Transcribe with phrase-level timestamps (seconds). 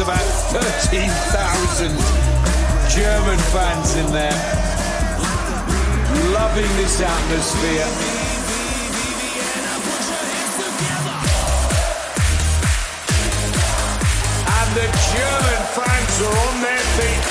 [0.00, 1.90] about 13,000
[2.88, 4.32] German fans in there,
[6.32, 7.86] loving this atmosphere.
[14.72, 17.28] The German fans are on their feet.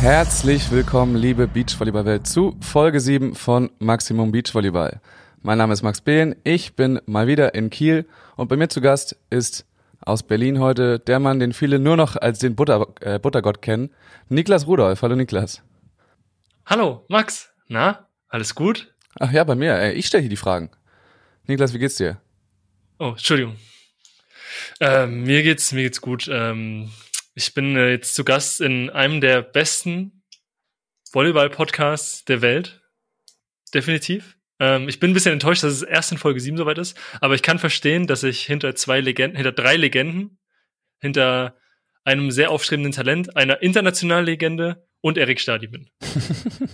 [0.00, 5.00] Herzlich willkommen, liebe Beachvolleyball-Welt, zu Folge 7 von Maximum Beachvolleyball.
[5.42, 8.80] Mein Name ist Max Behn, ich bin mal wieder in Kiel und bei mir zu
[8.80, 9.64] Gast ist
[10.04, 13.90] aus Berlin heute der Mann, den viele nur noch als den Butter, äh, Buttergott kennen,
[14.28, 15.02] Niklas Rudolf.
[15.02, 15.62] Hallo Niklas.
[16.66, 18.94] Hallo Max, na, alles gut?
[19.18, 20.70] Ach ja, bei mir, äh, ich stelle hier die Fragen.
[21.46, 22.20] Niklas, wie geht's dir?
[22.98, 23.56] Oh, Entschuldigung.
[24.80, 26.28] Äh, mir geht's, mir geht's gut.
[26.30, 26.90] Ähm,
[27.34, 30.22] ich bin äh, jetzt zu Gast in einem der besten
[31.12, 32.82] Volleyball-Podcasts der Welt.
[33.74, 34.36] Definitiv.
[34.62, 37.34] Ähm, ich bin ein bisschen enttäuscht, dass es erst in Folge 7 soweit ist, aber
[37.34, 40.38] ich kann verstehen, dass ich hinter zwei Legenden, hinter drei Legenden,
[41.00, 41.56] hinter
[42.04, 45.90] einem sehr aufstrebenden Talent, einer internationalen Legende und Erik Stadi bin.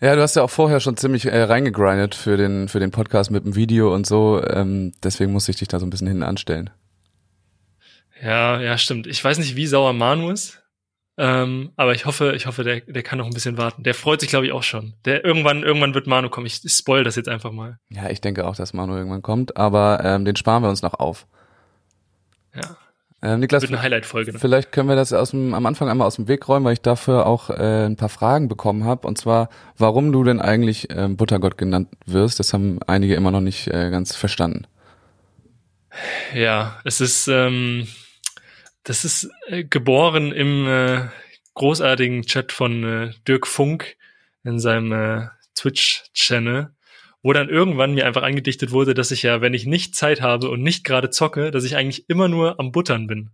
[0.00, 3.30] Ja, du hast ja auch vorher schon ziemlich äh, reingegrindet für den, für den Podcast
[3.30, 4.42] mit dem Video und so.
[4.44, 6.68] Ähm, deswegen musste ich dich da so ein bisschen hinten anstellen.
[8.20, 9.06] Ja, ja, stimmt.
[9.06, 10.63] Ich weiß nicht, wie sauer Manu ist.
[11.16, 13.84] Ähm, aber ich hoffe, ich hoffe, der, der kann noch ein bisschen warten.
[13.84, 14.94] Der freut sich, glaube ich, auch schon.
[15.04, 16.46] Der irgendwann, irgendwann wird Manu kommen.
[16.46, 17.78] Ich spoil das jetzt einfach mal.
[17.88, 20.94] Ja, ich denke auch, dass Manu irgendwann kommt, aber ähm, den sparen wir uns noch
[20.94, 21.26] auf.
[22.54, 22.76] Ja.
[23.22, 24.32] Ähm, Niklas, wird eine Highlight-Folge.
[24.32, 24.38] Ne?
[24.38, 26.82] Vielleicht können wir das aus dem, am Anfang einmal aus dem Weg räumen, weil ich
[26.82, 29.06] dafür auch äh, ein paar Fragen bekommen habe.
[29.06, 29.48] Und zwar,
[29.78, 32.38] warum du denn eigentlich ähm, Buttergott genannt wirst.
[32.38, 34.66] Das haben einige immer noch nicht äh, ganz verstanden.
[36.34, 37.86] Ja, es ist ähm,
[38.84, 41.08] das ist äh, geboren im äh,
[41.54, 43.96] großartigen Chat von äh, Dirk Funk
[44.44, 46.74] in seinem äh, Twitch-Channel,
[47.22, 50.50] wo dann irgendwann mir einfach angedichtet wurde, dass ich ja, wenn ich nicht Zeit habe
[50.50, 53.30] und nicht gerade zocke, dass ich eigentlich immer nur am Buttern bin.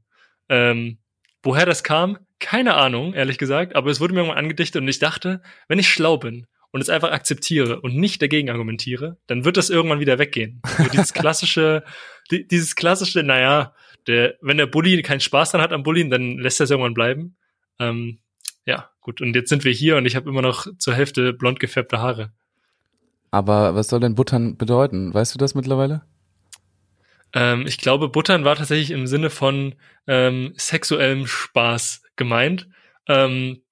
[0.48, 0.98] Ähm,
[1.42, 5.00] woher das kam, keine Ahnung, ehrlich gesagt, aber es wurde mir irgendwann angedichtet und ich
[5.00, 9.56] dachte, wenn ich schlau bin und es einfach akzeptiere und nicht dagegen argumentiere, dann wird
[9.56, 10.62] das irgendwann wieder weggehen.
[10.78, 11.82] So dieses klassische,
[12.30, 13.74] die, dieses klassische, naja,
[14.06, 16.94] der, wenn der Bully keinen Spaß dran hat am Bullien, dann lässt er es irgendwann
[16.94, 17.36] bleiben.
[17.78, 18.18] Ähm,
[18.66, 19.20] ja, gut.
[19.20, 22.32] Und jetzt sind wir hier und ich habe immer noch zur Hälfte blond gefärbte Haare.
[23.30, 25.14] Aber was soll denn Buttern bedeuten?
[25.14, 26.02] Weißt du das mittlerweile?
[27.32, 29.74] Ähm, ich glaube, Buttern war tatsächlich im Sinne von
[30.06, 32.68] ähm, sexuellem Spaß gemeint.
[33.06, 33.62] Ähm,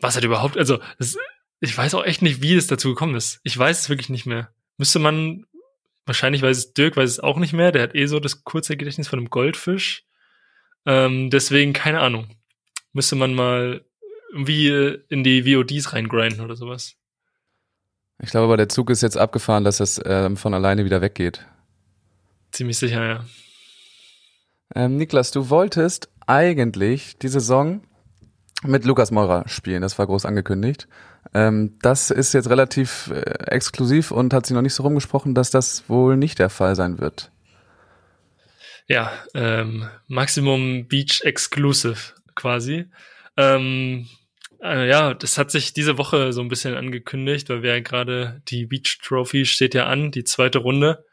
[0.00, 1.16] was hat überhaupt, also das,
[1.60, 3.40] ich weiß auch echt nicht, wie es dazu gekommen ist.
[3.42, 4.52] Ich weiß es wirklich nicht mehr.
[4.76, 5.44] Müsste man
[6.08, 7.70] Wahrscheinlich weiß es Dirk, weiß es auch nicht mehr.
[7.70, 10.06] Der hat eh so das kurze Gedächtnis von einem Goldfisch.
[10.86, 12.28] Ähm, deswegen, keine Ahnung.
[12.94, 13.84] Müsste man mal
[14.32, 16.94] irgendwie in die VODs reingrinden oder sowas.
[18.22, 21.46] Ich glaube aber, der Zug ist jetzt abgefahren, dass es ähm, von alleine wieder weggeht.
[22.52, 23.24] Ziemlich sicher, ja.
[24.74, 27.82] Ähm, Niklas, du wolltest eigentlich die Saison
[28.62, 29.82] mit Lukas Meurer spielen.
[29.82, 30.88] Das war groß angekündigt.
[31.34, 35.50] Ähm, das ist jetzt relativ äh, exklusiv und hat sich noch nicht so rumgesprochen, dass
[35.50, 37.30] das wohl nicht der Fall sein wird.
[38.86, 42.86] Ja, ähm, Maximum Beach Exclusive quasi.
[43.36, 44.08] Ähm,
[44.62, 48.42] äh, ja, das hat sich diese Woche so ein bisschen angekündigt, weil wir ja gerade
[48.48, 51.04] die Beach Trophy steht ja an, die zweite Runde.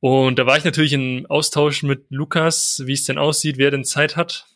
[0.00, 3.84] Und da war ich natürlich in Austausch mit Lukas, wie es denn aussieht, wer denn
[3.84, 4.46] Zeit hat.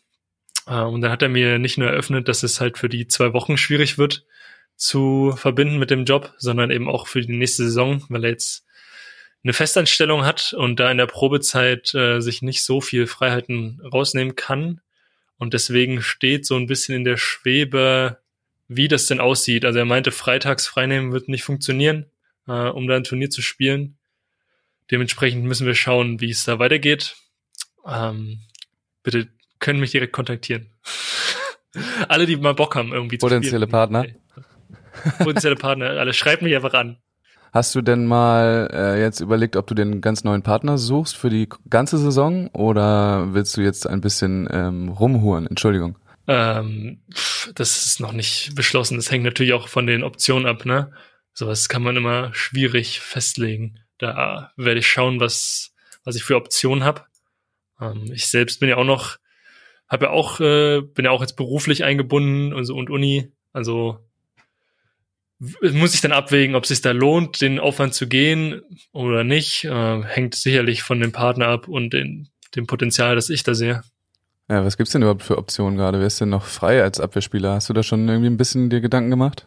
[0.67, 3.33] Äh, und dann hat er mir nicht nur eröffnet, dass es halt für die zwei
[3.33, 4.25] Wochen schwierig wird,
[4.77, 8.65] zu verbinden mit dem Job, sondern eben auch für die nächste Saison, weil er jetzt
[9.43, 14.35] eine Festanstellung hat und da in der Probezeit äh, sich nicht so viel Freiheiten rausnehmen
[14.35, 14.81] kann.
[15.37, 18.19] Und deswegen steht so ein bisschen in der Schwebe,
[18.67, 19.65] wie das denn aussieht.
[19.65, 22.05] Also er meinte, freitags freinehmen wird nicht funktionieren,
[22.47, 23.97] äh, um da ein Turnier zu spielen.
[24.91, 27.15] Dementsprechend müssen wir schauen, wie es da weitergeht.
[27.85, 28.41] Ähm,
[29.03, 29.27] bitte
[29.59, 30.71] können mich direkt kontaktieren.
[32.07, 33.71] Alle, die mal Bock haben, irgendwie Potenzielle zu spielen.
[33.71, 33.99] Partner.
[34.01, 34.15] Okay
[35.19, 36.97] potenzielle Partner, alle schreibt mich einfach an.
[37.53, 41.29] Hast du denn mal äh, jetzt überlegt, ob du den ganz neuen Partner suchst für
[41.29, 45.47] die ganze Saison oder willst du jetzt ein bisschen ähm, rumhuren?
[45.47, 45.97] Entschuldigung.
[46.27, 47.01] Ähm,
[47.55, 48.97] das ist noch nicht beschlossen.
[48.97, 50.91] Das hängt natürlich auch von den Optionen ab, ne?
[51.33, 53.79] Sowas kann man immer schwierig festlegen.
[53.97, 55.73] Da werde ich schauen, was,
[56.03, 57.05] was ich für Optionen habe.
[57.79, 59.17] Ähm, ich selbst bin ja auch noch,
[59.87, 63.31] habe ja auch, äh, bin ja auch jetzt beruflich eingebunden und so und Uni.
[63.53, 64.06] Also
[65.39, 68.61] muss ich dann abwägen, ob es sich da lohnt, den Aufwand zu gehen
[68.91, 69.65] oder nicht.
[69.65, 73.83] Äh, hängt sicherlich von dem Partner ab und den, dem Potenzial, das ich da sehe.
[74.49, 75.99] Ja, was gibt's denn überhaupt für Optionen gerade?
[75.99, 77.53] Wer ist denn noch frei als Abwehrspieler?
[77.53, 79.45] Hast du da schon irgendwie ein bisschen dir Gedanken gemacht?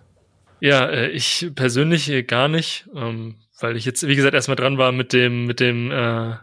[0.61, 4.79] Ja, äh, ich persönlich äh, gar nicht, ähm, weil ich jetzt, wie gesagt, erstmal dran
[4.79, 6.35] war mit dem, mit dem äh,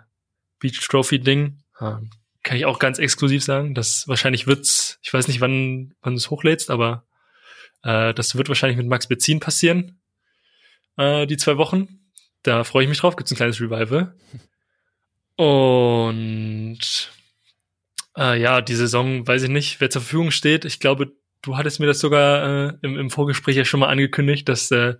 [0.59, 1.59] Beach Trophy Ding.
[1.79, 2.09] Ähm,
[2.43, 3.75] kann ich auch ganz exklusiv sagen.
[3.75, 7.06] Das wahrscheinlich wird's, ich weiß nicht, wann, wann du es hochlädst, aber
[7.83, 9.99] äh, das wird wahrscheinlich mit Max Bezin passieren.
[10.97, 12.11] Äh, die zwei Wochen.
[12.43, 13.15] Da freue ich mich drauf.
[13.15, 14.15] Gibt's ein kleines Revival.
[15.35, 17.11] Und
[18.17, 20.65] äh, ja, die Saison, weiß ich nicht, wer zur Verfügung steht.
[20.65, 24.49] Ich glaube, du hattest mir das sogar äh, im, im Vorgespräch ja schon mal angekündigt,
[24.49, 24.95] dass äh,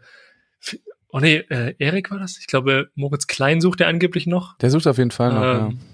[1.09, 2.37] Oh nee, äh, Erik war das?
[2.37, 4.57] Ich glaube, Moritz Klein sucht er angeblich noch.
[4.57, 5.85] Der sucht auf jeden Fall noch, ähm, ja.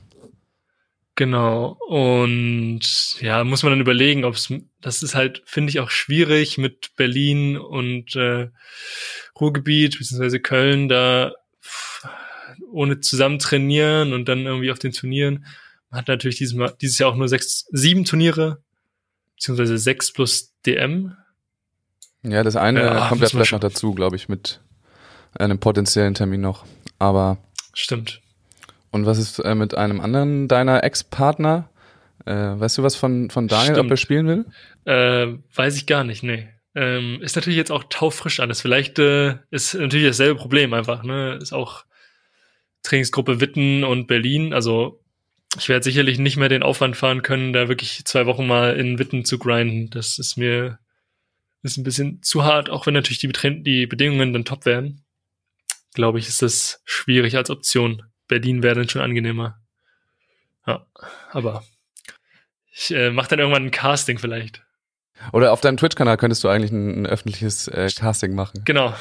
[1.15, 1.77] Genau.
[1.88, 2.81] Und
[3.21, 4.51] ja, muss man dann überlegen, ob es,
[4.81, 8.50] das ist halt, finde ich, auch schwierig mit Berlin und äh,
[9.39, 11.33] Ruhrgebiet beziehungsweise Köln da
[12.71, 15.45] ohne zusammen trainieren und dann irgendwie auf den Turnieren.
[15.89, 18.63] Man hat natürlich dieses, Mal, dieses Jahr auch nur sechs, sieben Turniere,
[19.36, 21.16] beziehungsweise sechs plus DM.
[22.24, 24.62] Ja, das eine ja, kommt ja vielleicht noch dazu, glaube ich, mit
[25.36, 26.66] einem potenziellen Termin noch.
[26.98, 27.38] Aber.
[27.74, 28.22] Stimmt.
[28.94, 31.69] Und was ist äh, mit einem anderen deiner Ex-Partner?
[32.25, 33.88] Äh, weißt du was von, von Daniel, Stimmt.
[33.88, 34.45] ob er spielen will?
[34.86, 36.48] Äh, weiß ich gar nicht, nee.
[36.75, 38.62] Ähm, ist natürlich jetzt auch taufrisch alles.
[38.62, 41.40] Vielleicht äh, ist natürlich dasselbe Problem einfach, ne?
[41.42, 41.86] Ist auch
[42.84, 44.54] Trainingsgruppe Witten und Berlin.
[44.54, 45.04] Also
[45.57, 49.00] ich werde sicherlich nicht mehr den Aufwand fahren können, da wirklich zwei Wochen mal in
[49.00, 49.90] Witten zu grinden.
[49.90, 50.78] Das ist mir
[51.63, 55.04] ist ein bisschen zu hart, auch wenn natürlich die, die Bedingungen dann top wären
[55.94, 58.04] glaube ich, ist das schwierig als Option.
[58.27, 59.59] Berlin wäre dann schon angenehmer.
[60.65, 60.85] Ja,
[61.31, 61.63] aber
[62.71, 64.63] ich äh, mache dann irgendwann ein Casting vielleicht.
[65.31, 68.61] Oder auf deinem Twitch-Kanal könntest du eigentlich ein, ein öffentliches äh, Casting machen.
[68.65, 68.93] Genau.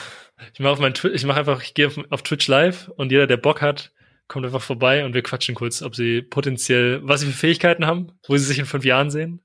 [0.52, 3.36] Ich mache auf ich mache einfach, ich gehe auf, auf Twitch live und jeder, der
[3.36, 3.92] Bock hat,
[4.28, 8.12] kommt einfach vorbei und wir quatschen kurz, ob sie potenziell, was sie für Fähigkeiten haben,
[8.26, 9.40] wo sie sich in fünf Jahren sehen.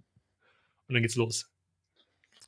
[0.88, 1.50] Und dann geht's los.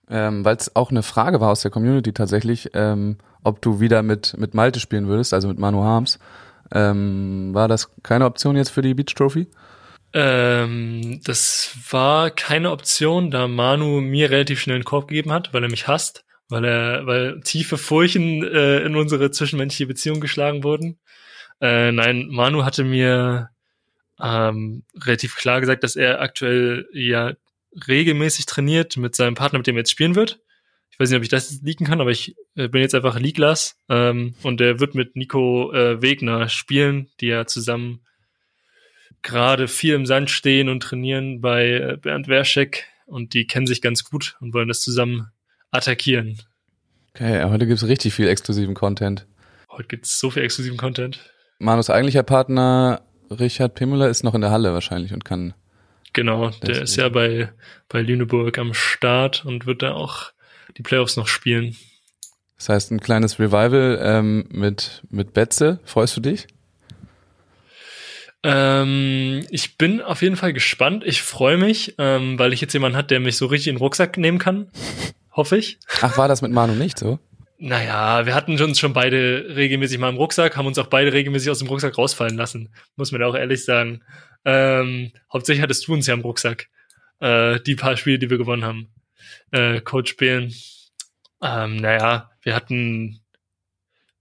[0.10, 4.02] Ähm, Weil es auch eine Frage war aus der Community tatsächlich, ähm, ob du wieder
[4.02, 6.20] mit, mit Malte spielen würdest, also mit Manu Harms.
[6.72, 9.48] Ähm, war das keine Option jetzt für die Beach Trophy?
[10.14, 15.64] Ähm, das war keine Option, da Manu mir relativ schnell einen Korb gegeben hat, weil
[15.64, 21.00] er mich hasst, weil er, weil tiefe Furchen äh, in unsere zwischenmenschliche Beziehung geschlagen wurden.
[21.62, 23.50] Äh, nein, Manu hatte mir
[24.20, 27.34] ähm, relativ klar gesagt, dass er aktuell ja
[27.88, 30.40] regelmäßig trainiert mit seinem Partner, mit dem er jetzt spielen wird.
[30.92, 33.78] Ich weiß nicht, ob ich das leaken kann, aber ich äh, bin jetzt einfach Leaklas
[33.90, 38.02] ähm, und der wird mit Nico äh, Wegner spielen, die ja zusammen
[39.22, 43.82] gerade viel im Sand stehen und trainieren bei äh, Bernd Werschek und die kennen sich
[43.82, 45.32] ganz gut und wollen das zusammen
[45.72, 46.40] attackieren.
[47.14, 49.26] Okay, heute gibt's richtig viel exklusiven Content.
[49.70, 51.20] Heute gibt's so viel exklusiven Content.
[51.60, 55.54] Manus eigentlicher Partner Richard Pimmler ist noch in der Halle wahrscheinlich und kann
[56.14, 57.52] Genau, der ist ja bei,
[57.88, 60.32] bei Lüneburg am Start und wird da auch
[60.78, 61.76] die Playoffs noch spielen.
[62.58, 65.80] Das heißt, ein kleines Revival ähm, mit, mit Betze.
[65.86, 66.48] Freust du dich?
[68.44, 71.04] Ähm, ich bin auf jeden Fall gespannt.
[71.06, 73.82] Ich freue mich, ähm, weil ich jetzt jemanden hat, der mich so richtig in den
[73.82, 74.72] Rucksack nehmen kann.
[75.32, 75.80] Hoffe ich.
[76.02, 77.20] Ach, war das mit Manu nicht so?
[77.58, 81.50] Naja, wir hatten uns schon beide regelmäßig mal im Rucksack, haben uns auch beide regelmäßig
[81.50, 82.74] aus dem Rucksack rausfallen lassen.
[82.96, 84.02] Muss man auch ehrlich sagen.
[84.46, 86.68] Ähm, hauptsächlich hattest du uns ja im Rucksack.
[87.20, 88.90] Äh, die paar Spiele, die wir gewonnen haben.
[89.52, 90.54] Äh, Coach spielen.
[91.42, 93.22] Ähm, naja, wir hatten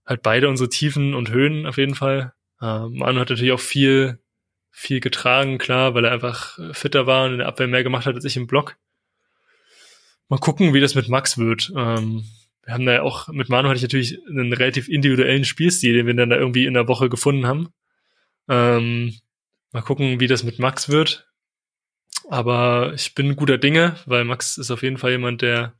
[0.05, 2.33] halt beide unsere Tiefen und Höhen auf jeden Fall.
[2.61, 4.19] Ähm, Manu hat natürlich auch viel,
[4.71, 8.15] viel getragen, klar, weil er einfach fitter war und in der Abwehr mehr gemacht hat
[8.15, 8.77] als ich im Block.
[10.27, 11.71] Mal gucken, wie das mit Max wird.
[11.75, 12.25] Ähm,
[12.63, 16.07] wir haben da ja auch, mit Manu hatte ich natürlich einen relativ individuellen Spielstil, den
[16.07, 17.69] wir dann da irgendwie in der Woche gefunden haben.
[18.47, 19.19] Ähm,
[19.71, 21.28] Mal gucken, wie das mit Max wird.
[22.29, 25.73] Aber ich bin guter Dinge, weil Max ist auf jeden Fall jemand, der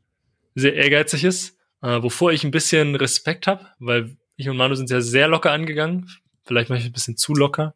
[0.55, 4.89] sehr ehrgeizig ist, äh, wovor ich ein bisschen Respekt habe, weil ich und Manu sind
[4.89, 6.09] ja sehr locker angegangen.
[6.45, 7.75] Vielleicht mache ich ein bisschen zu locker.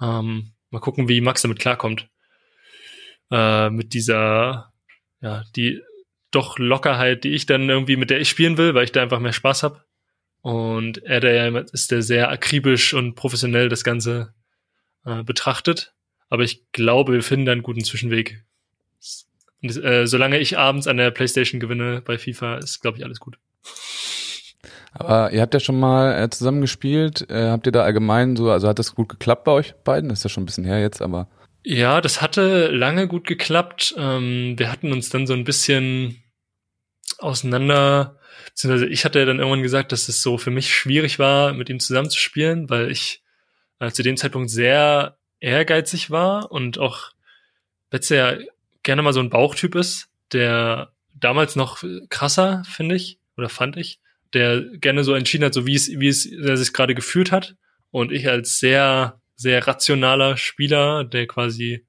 [0.00, 2.08] Ähm, mal gucken, wie Max damit klarkommt.
[3.32, 4.72] Äh, mit dieser,
[5.20, 5.82] ja, die
[6.30, 9.18] doch Lockerheit, die ich dann irgendwie, mit der ich spielen will, weil ich da einfach
[9.18, 9.82] mehr Spaß habe.
[10.40, 14.34] Und er, der ja ist der sehr akribisch und professionell das Ganze
[15.04, 15.94] äh, betrachtet.
[16.28, 18.44] Aber ich glaube, wir finden da einen guten Zwischenweg.
[19.62, 23.20] Und, äh, solange ich abends an der Playstation gewinne bei FIFA, ist, glaube ich, alles
[23.20, 23.38] gut.
[24.92, 27.28] Aber ihr habt ja schon mal äh, zusammen gespielt.
[27.30, 30.08] Äh, habt ihr da allgemein so, also hat das gut geklappt bei euch beiden?
[30.08, 31.28] Das ist ja schon ein bisschen her jetzt, aber.
[31.64, 33.94] Ja, das hatte lange gut geklappt.
[33.98, 36.22] Ähm, wir hatten uns dann so ein bisschen
[37.18, 41.68] auseinander, beziehungsweise ich hatte dann irgendwann gesagt, dass es so für mich schwierig war, mit
[41.68, 43.22] ihm zusammen zu spielen, weil ich
[43.80, 47.12] äh, zu dem Zeitpunkt sehr ehrgeizig war und auch
[47.90, 48.38] Betze ja
[48.82, 54.00] gerne mal so ein Bauchtyp ist, der damals noch krasser, finde ich, oder fand ich,
[54.34, 57.56] der gerne so entschieden hat, so wie es, wie es er sich gerade gefühlt hat.
[57.90, 61.86] Und ich als sehr, sehr rationaler Spieler, der quasi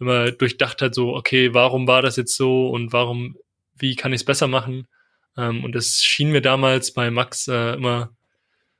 [0.00, 3.36] immer durchdacht hat, so, okay, warum war das jetzt so und warum,
[3.76, 4.86] wie kann ich es besser machen?
[5.36, 8.14] Ähm, und das schien mir damals bei Max äh, immer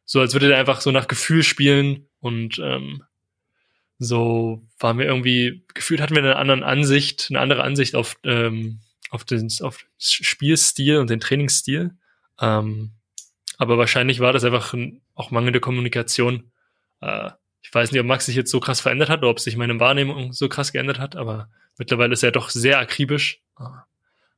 [0.05, 3.03] so, als würde er einfach so nach Gefühl spielen und ähm,
[3.99, 8.81] so waren wir irgendwie, gefühlt hatten wir eine andere Ansicht, eine andere Ansicht auf, ähm,
[9.11, 11.93] auf den auf Spielstil und den Trainingsstil.
[12.41, 12.93] Ähm,
[13.57, 16.51] aber wahrscheinlich war das einfach ein, auch mangelnde Kommunikation.
[17.01, 17.31] Äh,
[17.63, 19.79] ich weiß nicht, ob Max sich jetzt so krass verändert hat oder ob sich meine
[19.81, 21.49] Wahrnehmung so krass geändert hat, aber
[21.79, 23.41] mittlerweile ist er doch sehr akribisch.
[23.59, 23.65] Äh,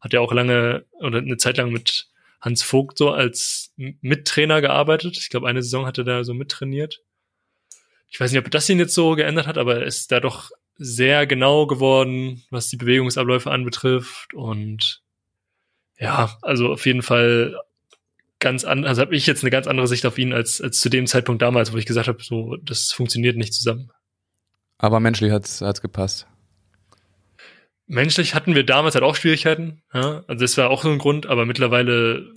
[0.01, 2.09] hat ja auch lange oder eine Zeit lang mit
[2.41, 5.17] Hans Vogt so als Mittrainer gearbeitet.
[5.17, 7.03] Ich glaube, eine Saison hat er da so mittrainiert.
[8.09, 10.51] Ich weiß nicht, ob das ihn jetzt so geändert hat, aber er ist da doch
[10.77, 14.35] sehr genau geworden, was die Bewegungsabläufe anbetrifft.
[14.35, 15.03] Und
[15.99, 17.57] ja, also auf jeden Fall
[18.39, 20.89] ganz anders, also habe ich jetzt eine ganz andere Sicht auf ihn als, als zu
[20.91, 23.91] dem Zeitpunkt damals, wo ich gesagt habe, so, das funktioniert nicht zusammen.
[24.79, 26.27] Aber menschlich hat's hat's gepasst.
[27.87, 30.25] Menschlich hatten wir damals halt auch Schwierigkeiten, ja?
[30.27, 32.35] also das war auch so ein Grund, aber mittlerweile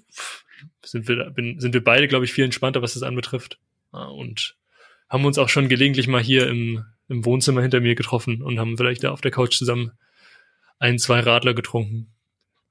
[0.84, 3.60] sind wir, bin, sind wir beide, glaube ich, viel entspannter, was das anbetrifft.
[3.92, 4.56] Ja, und
[5.10, 8.78] haben uns auch schon gelegentlich mal hier im, im Wohnzimmer hinter mir getroffen und haben
[8.78, 9.92] vielleicht da auf der Couch zusammen
[10.80, 12.14] ein, zwei Radler getrunken.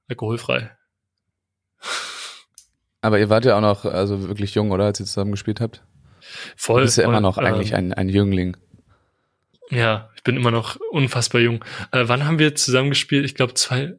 [0.07, 0.71] Alkoholfrei.
[3.01, 5.83] Aber ihr wart ja auch noch also wirklich jung, oder, als ihr zusammen gespielt habt?
[6.55, 6.81] Voll.
[6.81, 8.57] Du bist ja voll, immer noch eigentlich ähm, ein, ein Jüngling.
[9.69, 11.63] Ja, ich bin immer noch unfassbar jung.
[11.91, 13.25] Äh, wann haben wir zusammen gespielt?
[13.25, 13.97] Ich glaube, zwei,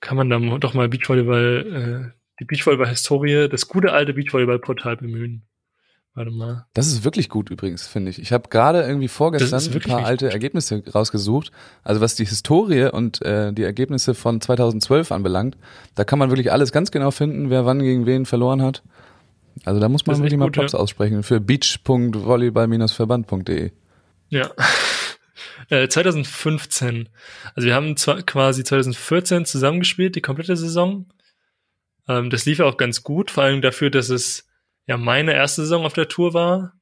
[0.00, 5.46] kann man da doch mal Beachvolleyball, äh, die Beachvolleyball-Historie, das gute alte Beachvolleyball-Portal bemühen.
[6.14, 6.66] Warte mal.
[6.74, 8.20] Das ist wirklich gut übrigens, finde ich.
[8.20, 10.32] Ich habe gerade irgendwie vorgestern ein paar alte gut.
[10.32, 11.52] Ergebnisse rausgesucht.
[11.84, 15.56] Also was die Historie und äh, die Ergebnisse von 2012 anbelangt,
[15.94, 18.82] da kann man wirklich alles ganz genau finden, wer wann gegen wen verloren hat.
[19.64, 20.80] Also da muss man wirklich mal Props ja.
[20.80, 23.70] aussprechen für beach.volleyball-verband.de.
[24.28, 24.50] Ja.
[25.68, 27.08] Äh, 2015.
[27.54, 31.06] Also wir haben zwar quasi 2014 zusammengespielt, die komplette Saison.
[32.08, 34.49] Ähm, das lief ja auch ganz gut, vor allem dafür, dass es
[34.90, 36.72] ja meine erste Saison auf der Tour war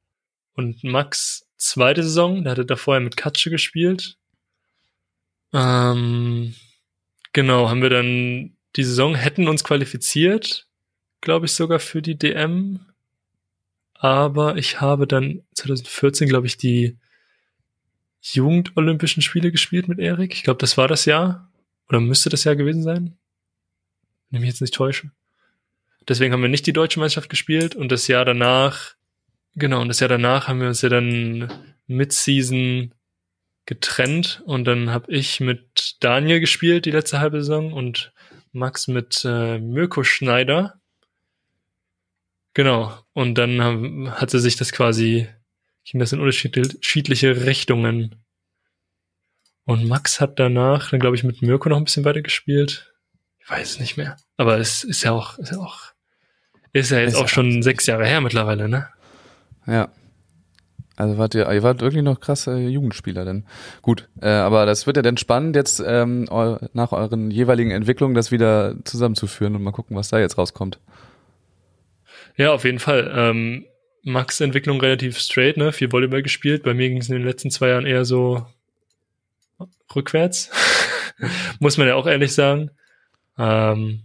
[0.53, 4.17] und Max zweite Saison, der hatte da vorher mit Katsche gespielt.
[5.53, 6.55] Ähm,
[7.33, 10.67] genau, haben wir dann die Saison, hätten uns qualifiziert,
[11.21, 12.79] glaube ich sogar für die DM.
[13.93, 16.97] Aber ich habe dann 2014, glaube ich, die
[18.21, 20.33] Jugend-Olympischen Spiele gespielt mit Erik.
[20.33, 21.51] Ich glaube, das war das Jahr.
[21.87, 23.19] Oder müsste das Jahr gewesen sein?
[24.31, 25.11] Wenn ich mich jetzt nicht täusche.
[26.09, 28.95] Deswegen haben wir nicht die deutsche Meisterschaft gespielt und das Jahr danach,
[29.55, 31.51] genau, und das Jahr danach haben wir uns ja dann
[31.85, 32.93] Mid-Season
[33.65, 38.11] getrennt und dann habe ich mit Daniel gespielt die letzte halbe Saison und
[38.51, 40.81] Max mit äh, Mirko Schneider.
[42.55, 42.97] Genau.
[43.13, 45.27] Und dann haben, hatte sich das quasi,
[45.85, 48.25] ging das in unterschiedliche Richtungen.
[49.65, 52.91] Und Max hat danach, dann glaube ich, mit Mirko noch ein bisschen weiter gespielt.
[53.37, 54.17] Ich weiß es nicht mehr.
[54.35, 55.93] Aber es ist ja auch, ist ja auch,
[56.73, 58.87] ist ja jetzt Ist auch schon sechs Jahre her mittlerweile, ne?
[59.65, 59.89] Ja.
[60.95, 63.45] Also wart ihr, ihr wart wirklich noch krasse Jugendspieler denn.
[63.81, 68.15] Gut, äh, aber das wird ja dann spannend, jetzt ähm, eu nach euren jeweiligen Entwicklungen
[68.15, 70.77] das wieder zusammenzuführen und mal gucken, was da jetzt rauskommt.
[72.35, 73.11] Ja, auf jeden Fall.
[73.15, 73.65] Ähm,
[74.03, 75.71] Max Entwicklung relativ straight, ne?
[75.71, 76.63] Viel Volleyball gespielt.
[76.63, 78.45] Bei mir ging es in den letzten zwei Jahren eher so
[79.95, 80.51] rückwärts.
[81.59, 82.71] Muss man ja auch ehrlich sagen.
[83.37, 84.03] Ähm,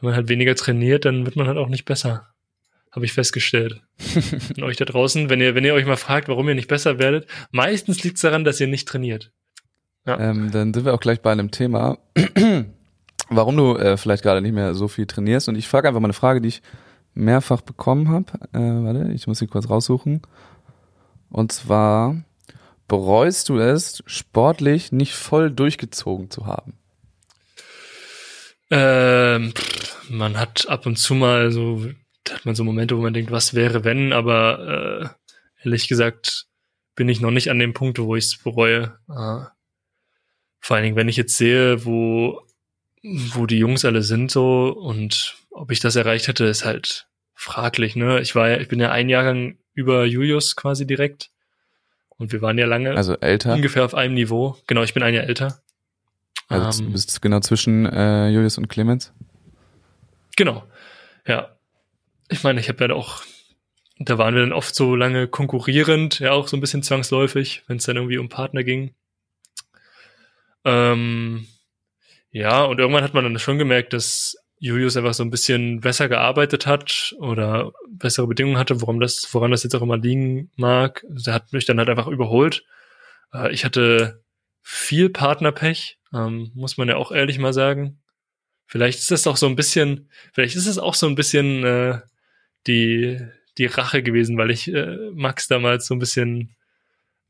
[0.00, 2.28] wenn man halt weniger trainiert, dann wird man halt auch nicht besser.
[2.90, 3.82] Habe ich festgestellt.
[4.56, 6.98] Und euch da draußen, wenn ihr, wenn ihr euch mal fragt, warum ihr nicht besser
[6.98, 9.32] werdet, meistens liegt es daran, dass ihr nicht trainiert.
[10.06, 11.98] Ähm, dann sind wir auch gleich bei einem Thema,
[13.28, 15.48] warum du äh, vielleicht gerade nicht mehr so viel trainierst.
[15.48, 16.62] Und ich frage einfach mal eine Frage, die ich
[17.14, 18.26] mehrfach bekommen habe.
[18.52, 20.22] Äh, warte, ich muss sie kurz raussuchen.
[21.28, 22.22] Und zwar,
[22.86, 26.74] bereust du es, sportlich nicht voll durchgezogen zu haben?
[28.70, 31.86] Ähm, pff, man hat ab und zu mal so,
[32.24, 35.12] da hat man so Momente, wo man denkt, was wäre wenn, aber
[35.60, 36.46] äh, ehrlich gesagt
[36.96, 38.98] bin ich noch nicht an dem Punkt, wo ich es bereue.
[39.08, 39.44] Äh,
[40.60, 42.42] vor allen Dingen, wenn ich jetzt sehe, wo,
[43.02, 47.94] wo die Jungs alle sind so und ob ich das erreicht hätte, ist halt fraglich,
[47.96, 48.20] ne?
[48.20, 51.30] Ich war ja, ich bin ja ein Jahrgang über Julius quasi direkt
[52.16, 53.52] und wir waren ja lange Also älter?
[53.54, 54.56] ungefähr auf einem Niveau.
[54.66, 55.60] Genau, ich bin ein Jahr älter.
[56.48, 59.12] Also Ähm, du bist genau zwischen äh, Julius und Clemens?
[60.36, 60.64] Genau.
[61.26, 61.56] Ja.
[62.28, 63.22] Ich meine, ich habe ja auch,
[63.98, 67.78] da waren wir dann oft so lange konkurrierend, ja auch so ein bisschen zwangsläufig, wenn
[67.78, 68.94] es dann irgendwie um Partner ging.
[70.64, 71.46] Ähm,
[72.30, 76.08] ja, und irgendwann hat man dann schon gemerkt, dass Julius einfach so ein bisschen besser
[76.08, 81.04] gearbeitet hat oder bessere Bedingungen hatte, woran das, woran das jetzt auch immer liegen mag.
[81.08, 82.64] Der hat mich dann halt einfach überholt.
[83.32, 84.24] Äh, ich hatte
[84.62, 88.00] viel Partnerpech, ähm, muss man ja auch ehrlich mal sagen.
[88.66, 92.00] Vielleicht ist das auch so ein bisschen, vielleicht ist es auch so ein bisschen äh,
[92.66, 93.20] die,
[93.58, 96.56] die Rache gewesen, weil ich äh, Max damals so ein bisschen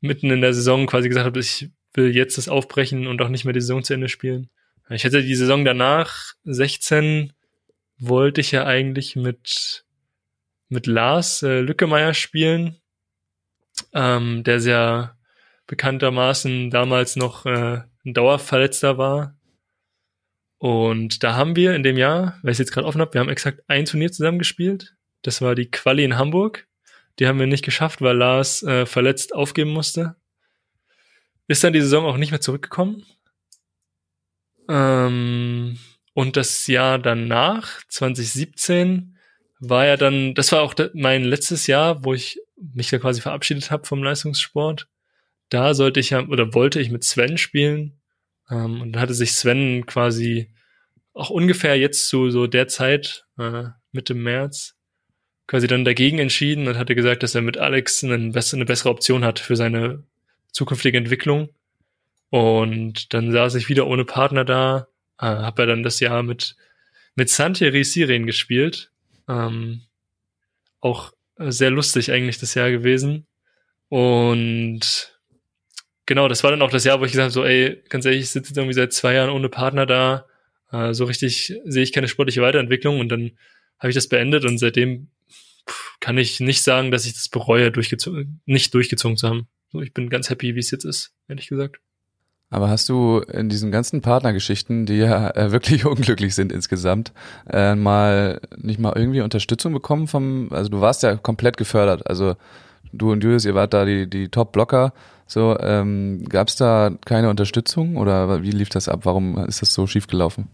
[0.01, 3.45] mitten in der Saison quasi gesagt habe, ich will jetzt das aufbrechen und auch nicht
[3.45, 4.49] mehr die Saison zu Ende spielen.
[4.89, 7.33] Ich hätte die Saison danach, 16,
[7.99, 9.85] wollte ich ja eigentlich mit,
[10.69, 12.77] mit Lars äh, Lückemeier spielen,
[13.93, 15.17] ähm, der sehr
[15.65, 19.37] bekanntermaßen damals noch äh, ein Dauerverletzter war.
[20.57, 23.21] Und da haben wir in dem Jahr, weil ich es jetzt gerade offen habe, wir
[23.21, 24.95] haben exakt ein Turnier zusammen gespielt.
[25.21, 26.67] Das war die Quali in Hamburg.
[27.19, 30.15] Die haben wir nicht geschafft, weil Lars äh, verletzt aufgeben musste.
[31.47, 33.05] Ist dann die Saison auch nicht mehr zurückgekommen.
[34.69, 35.77] Ähm,
[36.13, 39.17] und das Jahr danach, 2017,
[39.59, 43.71] war ja dann, das war auch mein letztes Jahr, wo ich mich da quasi verabschiedet
[43.71, 44.87] habe vom Leistungssport.
[45.49, 47.96] Da sollte ich ja, oder wollte ich mit Sven spielen.
[48.49, 50.51] Ähm, und dann hatte sich Sven quasi
[51.13, 54.75] auch ungefähr jetzt zu so der Zeit, äh, Mitte März,
[55.47, 59.39] quasi dann dagegen entschieden und hatte gesagt, dass er mit Alex eine, bessere Option hat
[59.39, 60.03] für seine
[60.51, 61.49] zukünftige Entwicklung.
[62.29, 64.87] Und dann saß ich wieder ohne Partner da,
[65.19, 66.55] äh, habe ja dann das Jahr mit
[67.17, 68.91] mit Santieri Siren gespielt.
[69.27, 69.81] Ähm,
[70.79, 73.25] auch sehr lustig eigentlich das Jahr gewesen.
[73.89, 75.16] Und
[76.07, 78.21] genau, das war dann auch das Jahr, wo ich gesagt habe, so, ey, ganz ehrlich,
[78.21, 80.25] ich sitze jetzt irgendwie seit zwei Jahren ohne Partner da.
[80.71, 83.31] Äh, so richtig sehe ich keine sportliche Weiterentwicklung und dann
[83.77, 85.09] habe ich das beendet und seitdem
[85.99, 89.47] kann ich nicht sagen, dass ich das bereue, durchgezogen, nicht durchgezogen zu haben.
[89.71, 91.79] So, ich bin ganz happy, wie es jetzt ist, ehrlich gesagt.
[92.49, 97.11] Aber hast du in diesen ganzen Partnergeschichten, die ja äh, wirklich unglücklich sind insgesamt,
[97.49, 102.35] äh, mal nicht mal irgendwie Unterstützung bekommen vom, also du warst ja komplett gefördert, also
[102.93, 104.93] du und Julius, ihr wart da die, die Top-Blocker,
[105.27, 109.01] so, ähm, gab es da keine Unterstützung oder wie lief das ab?
[109.03, 110.47] Warum ist das so schief gelaufen?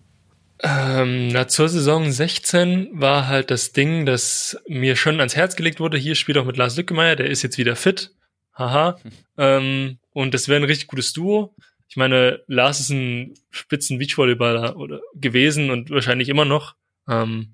[0.63, 5.79] Ähm, na, zur Saison 16 war halt das Ding, das mir schon ans Herz gelegt
[5.79, 5.97] wurde.
[5.97, 8.11] Hier spielt auch mit Lars Lückemeier, der ist jetzt wieder fit.
[8.55, 8.97] Haha.
[9.37, 11.53] ähm, und das wäre ein richtig gutes Duo.
[11.89, 16.75] Ich meine, Lars ist ein spitzen Beachvolleyballer oder gewesen und wahrscheinlich immer noch.
[17.07, 17.53] Ähm,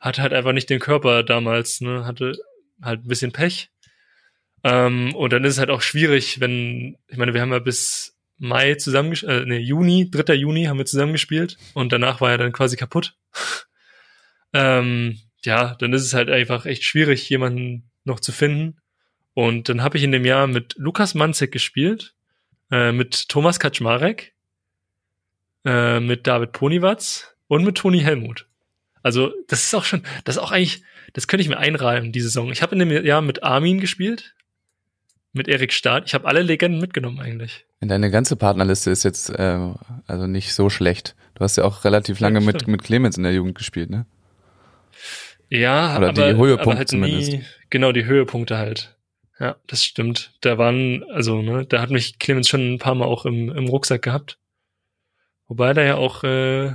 [0.00, 2.06] hatte halt einfach nicht den Körper damals, ne?
[2.06, 2.32] Hatte
[2.82, 3.70] halt ein bisschen Pech.
[4.62, 8.16] Ähm, und dann ist es halt auch schwierig, wenn, ich meine, wir haben ja bis
[8.38, 10.34] Mai zusammen, äh, nee, Juni, 3.
[10.34, 13.14] Juni haben wir zusammengespielt und danach war er dann quasi kaputt.
[14.52, 18.78] ähm, ja, dann ist es halt einfach echt schwierig, jemanden noch zu finden.
[19.34, 22.14] Und dann habe ich in dem Jahr mit Lukas Manzek gespielt,
[22.70, 24.34] äh, mit Thomas Kaczmarek,
[25.64, 28.46] äh, mit David Ponywatz und mit Toni Helmut.
[29.02, 32.20] Also das ist auch schon, das ist auch eigentlich, das könnte ich mir einreihen, die
[32.20, 32.52] Saison.
[32.52, 34.34] Ich habe in dem Jahr mit Armin gespielt,
[35.32, 36.02] mit Erik Stahl.
[36.04, 37.66] Ich habe alle Legenden mitgenommen eigentlich.
[37.80, 39.58] Deine ganze Partnerliste ist jetzt äh,
[40.06, 41.14] also nicht so schlecht.
[41.34, 44.06] Du hast ja auch relativ lange mit, mit Clemens in der Jugend gespielt, ne?
[45.48, 47.32] Ja, Oder aber, die Höhepunkte aber halt zumindest.
[47.32, 48.96] Nie, genau, die Höhepunkte halt.
[49.38, 50.34] Ja, das stimmt.
[50.42, 53.66] Da waren, also, ne, da hat mich Clemens schon ein paar Mal auch im, im
[53.66, 54.38] Rucksack gehabt.
[55.48, 56.74] Wobei da ja auch äh,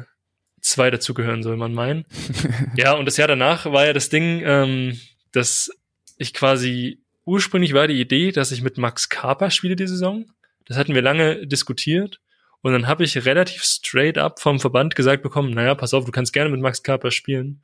[0.62, 2.06] zwei dazugehören, soll man meinen.
[2.76, 5.00] ja, und das Jahr danach war ja das Ding, ähm,
[5.32, 5.70] dass
[6.18, 10.26] ich quasi ursprünglich war die Idee, dass ich mit Max Kaper spiele die Saison.
[10.66, 12.22] Das hatten wir lange diskutiert.
[12.62, 16.12] Und dann habe ich relativ straight up vom Verband gesagt bekommen, naja, pass auf, du
[16.12, 17.62] kannst gerne mit Max Kaper spielen.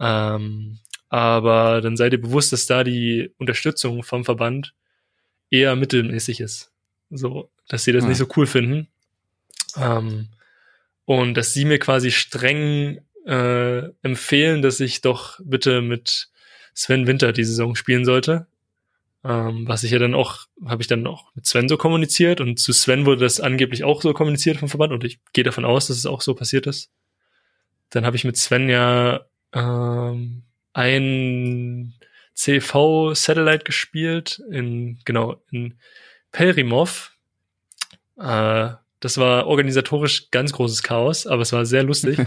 [0.00, 4.74] Ähm, aber dann seid ihr bewusst, dass da die Unterstützung vom Verband
[5.50, 6.72] eher mittelmäßig ist.
[7.10, 8.08] So, dass sie das ja.
[8.08, 8.88] nicht so cool finden.
[9.76, 10.28] Ähm,
[11.04, 16.28] und dass sie mir quasi streng äh, empfehlen, dass ich doch bitte mit
[16.74, 18.46] Sven Winter die Saison spielen sollte.
[19.22, 22.58] Ähm, was ich ja dann auch, habe ich dann auch mit Sven so kommuniziert und
[22.58, 25.88] zu Sven wurde das angeblich auch so kommuniziert vom Verband und ich gehe davon aus,
[25.88, 26.90] dass es auch so passiert ist.
[27.90, 29.20] Dann habe ich mit Sven ja
[29.52, 31.94] ähm, ein
[32.34, 35.78] CV-Satellite gespielt in, genau, in
[36.32, 37.12] Pelrimov.
[38.18, 42.18] Äh, das war organisatorisch ganz großes Chaos, aber es war sehr lustig.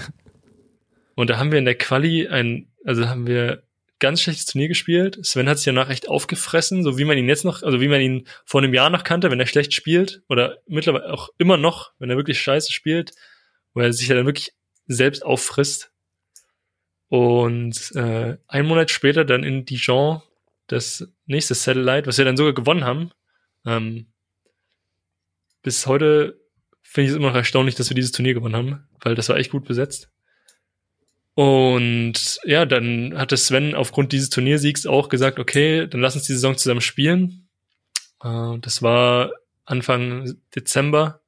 [1.15, 3.63] und da haben wir in der Quali ein, also haben wir
[4.03, 5.25] ganz schlechtes Turnier gespielt.
[5.25, 8.01] Sven hat sich danach echt aufgefressen, so wie man ihn jetzt noch, also wie man
[8.01, 11.93] ihn vor einem Jahr noch kannte, wenn er schlecht spielt oder mittlerweile auch immer noch,
[11.99, 13.13] wenn er wirklich scheiße spielt,
[13.73, 14.51] wo er sich ja dann wirklich
[14.87, 15.93] selbst auffrisst.
[17.07, 20.21] Und äh, ein Monat später dann in Dijon
[20.67, 23.11] das nächste Satellite, was wir dann sogar gewonnen haben.
[23.65, 24.07] Ähm,
[25.61, 26.41] bis heute
[26.81, 29.37] finde ich es immer noch erstaunlich, dass wir dieses Turnier gewonnen haben, weil das war
[29.37, 30.12] echt gut besetzt.
[31.35, 36.33] Und ja, dann hatte Sven aufgrund dieses Turniersiegs auch gesagt, okay, dann lass uns die
[36.33, 37.47] Saison zusammen spielen.
[38.23, 39.31] Äh, das war
[39.65, 41.21] Anfang Dezember.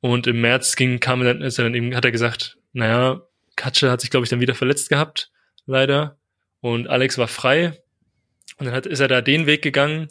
[0.00, 3.22] Und im März ging, kam dann, ist er dann eben, hat er gesagt, naja,
[3.56, 5.30] Katsche hat sich, glaube ich, dann wieder verletzt gehabt,
[5.66, 6.18] leider.
[6.60, 7.80] Und Alex war frei.
[8.58, 10.08] Und dann hat, ist er da den Weg gegangen.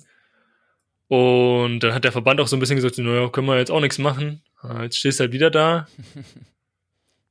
[1.07, 3.81] Und dann hat der Verband auch so ein bisschen gesagt, naja, können wir jetzt auch
[3.81, 4.41] nichts machen.
[4.61, 5.87] Ah, jetzt stehst du halt wieder da.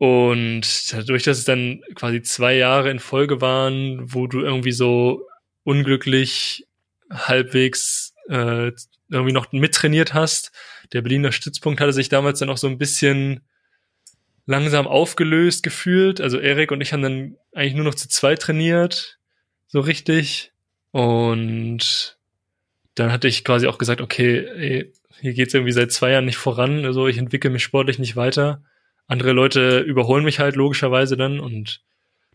[0.03, 5.29] Und dadurch, dass es dann quasi zwei Jahre in Folge waren, wo du irgendwie so
[5.62, 6.67] unglücklich
[7.09, 8.73] halbwegs äh,
[9.11, 10.51] irgendwie noch mittrainiert hast,
[10.93, 13.43] der Berliner Stützpunkt hatte sich damals dann auch so ein bisschen
[14.45, 16.21] langsam aufgelöst gefühlt.
[16.21, 19.21] Also Erik und ich haben dann eigentlich nur noch zu zweit trainiert,
[19.69, 20.51] so richtig.
[20.91, 22.19] Und
[22.97, 26.38] dann hatte ich quasi auch gesagt, okay, ey, hier geht's irgendwie seit zwei Jahren nicht
[26.38, 28.65] voran, also ich entwickle mich sportlich nicht weiter
[29.12, 31.83] andere Leute überholen mich halt logischerweise dann und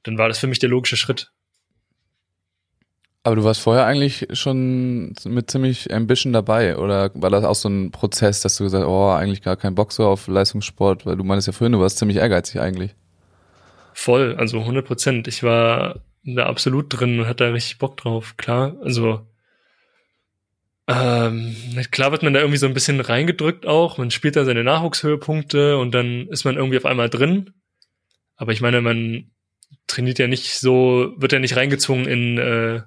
[0.04, 1.32] dann war das für mich der logische Schritt.
[3.24, 7.68] Aber du warst vorher eigentlich schon mit ziemlich Ambition dabei oder war das auch so
[7.68, 11.18] ein Prozess, dass du gesagt hast, oh, eigentlich gar kein Bock so auf Leistungssport, weil
[11.18, 12.96] du meinst ja vorhin, du warst ziemlich ehrgeizig eigentlich.
[13.94, 15.28] Voll, also 100 Prozent.
[15.28, 18.76] Ich war da absolut drin und hatte da richtig Bock drauf, klar.
[18.82, 19.28] Also
[20.88, 21.56] ähm,
[21.92, 23.98] klar wird man da irgendwie so ein bisschen reingedrückt auch.
[23.98, 27.54] Man spielt da seine Nachwuchshöhepunkte und dann ist man irgendwie auf einmal drin.
[28.38, 29.32] Aber ich meine, man
[29.88, 32.82] trainiert ja nicht so, wird ja nicht reingezwungen in äh,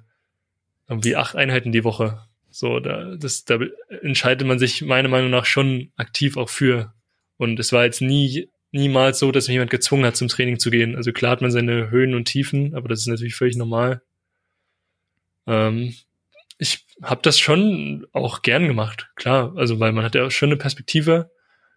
[0.87, 2.25] irgendwie acht Einheiten die Woche.
[2.49, 3.59] So, da, das, da
[4.01, 6.93] entscheidet man sich meiner Meinung nach schon aktiv auch für.
[7.37, 10.71] Und es war jetzt nie, niemals so, dass mich jemand gezwungen hat, zum Training zu
[10.71, 10.95] gehen.
[10.95, 14.01] Also klar hat man seine Höhen und Tiefen, aber das ist natürlich völlig normal.
[15.47, 15.95] Ähm,
[16.57, 19.53] ich habe das schon auch gern gemacht, klar.
[19.55, 21.31] Also weil man hat ja schon eine Perspektive.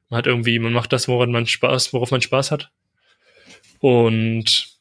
[0.08, 2.70] Man hat irgendwie, man macht das, woran man Spaß, worauf man Spaß hat.
[3.80, 4.78] Und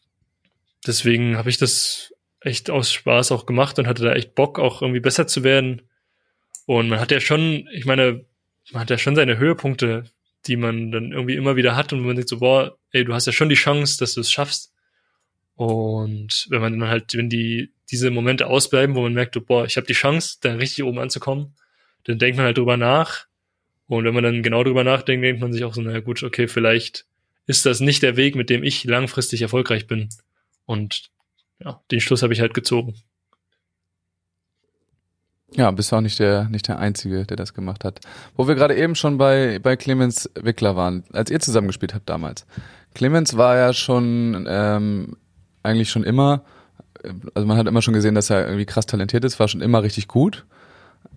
[0.86, 4.82] deswegen habe ich das echt aus Spaß auch gemacht und hatte da echt Bock, auch
[4.82, 5.84] irgendwie besser zu werden.
[6.66, 8.26] Und man hat ja schon, ich meine,
[8.72, 10.06] man hat ja schon seine Höhepunkte,
[10.46, 13.28] die man dann irgendwie immer wieder hat und man denkt so, boah, ey, du hast
[13.28, 14.73] ja schon die Chance, dass du es schaffst.
[15.56, 19.78] Und wenn man dann halt, wenn die diese Momente ausbleiben, wo man merkt, boah, ich
[19.78, 21.54] habe die Chance, da richtig oben anzukommen,
[22.06, 23.28] dann denkt man halt drüber nach.
[23.88, 26.48] Und wenn man dann genau drüber nachdenkt, denkt man sich auch so, naja gut, okay,
[26.48, 27.06] vielleicht
[27.46, 30.10] ist das nicht der Weg, mit dem ich langfristig erfolgreich bin.
[30.66, 31.12] Und
[31.60, 32.96] ja, den Schluss habe ich halt gezogen.
[35.56, 38.00] Ja, bist auch nicht der, nicht der Einzige, der das gemacht hat.
[38.36, 42.48] Wo wir gerade eben schon bei, bei Clemens Wickler waren, als ihr zusammengespielt habt damals.
[42.96, 45.16] Clemens war ja schon ähm,
[45.63, 46.43] eigentlich schon immer
[47.34, 49.84] also man hat immer schon gesehen, dass er irgendwie krass talentiert ist, war schon immer
[49.84, 50.45] richtig gut.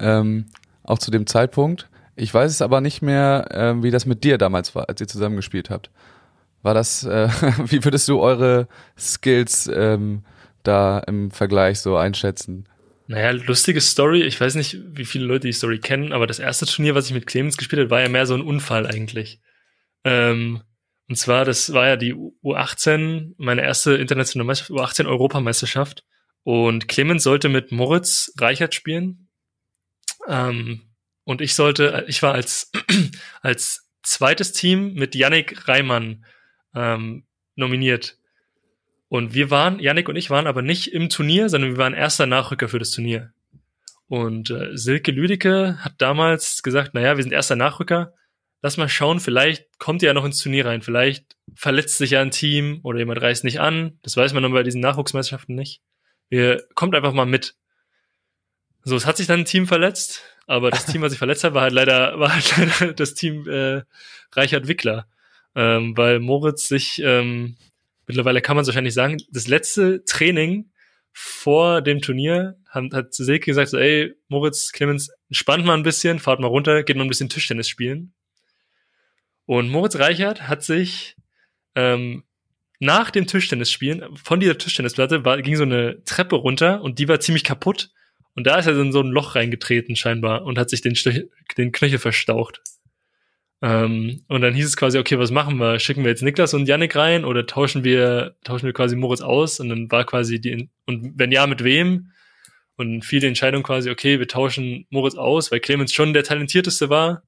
[0.00, 0.46] Ähm,
[0.82, 1.88] auch zu dem Zeitpunkt.
[2.16, 5.08] Ich weiß es aber nicht mehr, äh, wie das mit dir damals war, als ihr
[5.08, 5.90] zusammen gespielt habt.
[6.62, 7.28] War das, äh,
[7.66, 10.22] wie würdest du eure Skills ähm,
[10.62, 12.68] da im Vergleich so einschätzen?
[13.08, 14.22] Naja, lustige Story.
[14.22, 17.14] Ich weiß nicht, wie viele Leute die Story kennen, aber das erste Turnier, was ich
[17.14, 19.40] mit Clemens gespielt habe, war ja mehr so ein Unfall eigentlich.
[20.02, 20.62] Ähm,
[21.08, 26.04] und zwar, das war ja die U18, meine erste internationale Meisterschaft, U18 Europameisterschaft.
[26.42, 29.28] Und Clemens sollte mit Moritz Reichert spielen.
[30.26, 30.82] Ähm,
[31.24, 32.72] und ich sollte, ich war als,
[33.40, 36.24] als zweites Team mit Yannick Reimann
[36.74, 38.18] ähm, nominiert.
[39.08, 42.26] Und wir waren, Yannick und ich waren aber nicht im Turnier, sondern wir waren erster
[42.26, 43.32] Nachrücker für das Turnier.
[44.08, 48.12] Und äh, Silke Lüdecke hat damals gesagt, naja, wir sind erster Nachrücker
[48.62, 52.20] lass mal schauen, vielleicht kommt ihr ja noch ins Turnier rein, vielleicht verletzt sich ja
[52.20, 53.98] ein Team oder jemand reißt nicht an.
[54.02, 55.82] Das weiß man dann bei diesen Nachwuchsmeisterschaften nicht.
[56.28, 57.54] Wir kommt einfach mal mit.
[58.82, 61.54] So, es hat sich dann ein Team verletzt, aber das Team, was sich verletzt hat,
[61.54, 63.82] war halt leider, war halt leider das Team äh,
[64.32, 65.08] Reichard Wickler.
[65.54, 67.56] Ähm, weil Moritz sich, ähm,
[68.06, 70.70] mittlerweile kann man es wahrscheinlich sagen, das letzte Training
[71.12, 76.18] vor dem Turnier hat, hat Silke gesagt, so, ey, Moritz, Clemens, entspannt mal ein bisschen,
[76.18, 78.12] fahrt mal runter, geht mal ein bisschen Tischtennis spielen.
[79.46, 81.16] Und Moritz Reichert hat sich
[81.74, 82.24] ähm,
[82.78, 87.20] nach dem Tischtennisspielen von dieser Tischtennisplatte war, ging so eine Treppe runter und die war
[87.20, 87.90] ziemlich kaputt.
[88.34, 90.94] Und da ist er in so ein Loch reingetreten scheinbar und hat sich den,
[91.56, 92.60] den Knöchel verstaucht.
[93.62, 95.78] Ähm, und dann hieß es quasi, okay, was machen wir?
[95.78, 99.60] Schicken wir jetzt Niklas und Yannick rein oder tauschen wir, tauschen wir quasi Moritz aus?
[99.60, 102.12] Und dann war quasi die, und wenn ja, mit wem?
[102.76, 106.90] Und fiel die Entscheidung quasi, okay, wir tauschen Moritz aus, weil Clemens schon der talentierteste
[106.90, 107.22] war.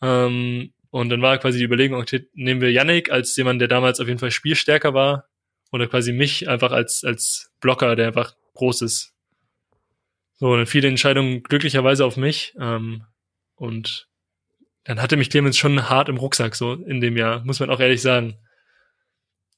[0.00, 3.98] Ähm, und dann war quasi die Überlegung, okay, nehmen wir Yannick als jemand, der damals
[3.98, 5.28] auf jeden Fall spielstärker war,
[5.72, 9.12] oder quasi mich einfach als, als Blocker, der einfach groß ist.
[10.34, 12.54] So, dann fiel die Entscheidung glücklicherweise auf mich.
[12.60, 13.06] Ähm,
[13.56, 14.06] und
[14.84, 17.80] dann hatte mich Clemens schon hart im Rucksack, so in dem Jahr, muss man auch
[17.80, 18.36] ehrlich sagen.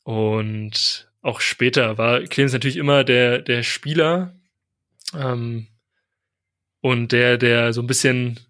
[0.05, 4.35] Und auch später war Clemens natürlich immer der, der Spieler
[5.15, 5.67] ähm,
[6.81, 8.41] und der, der so ein bisschen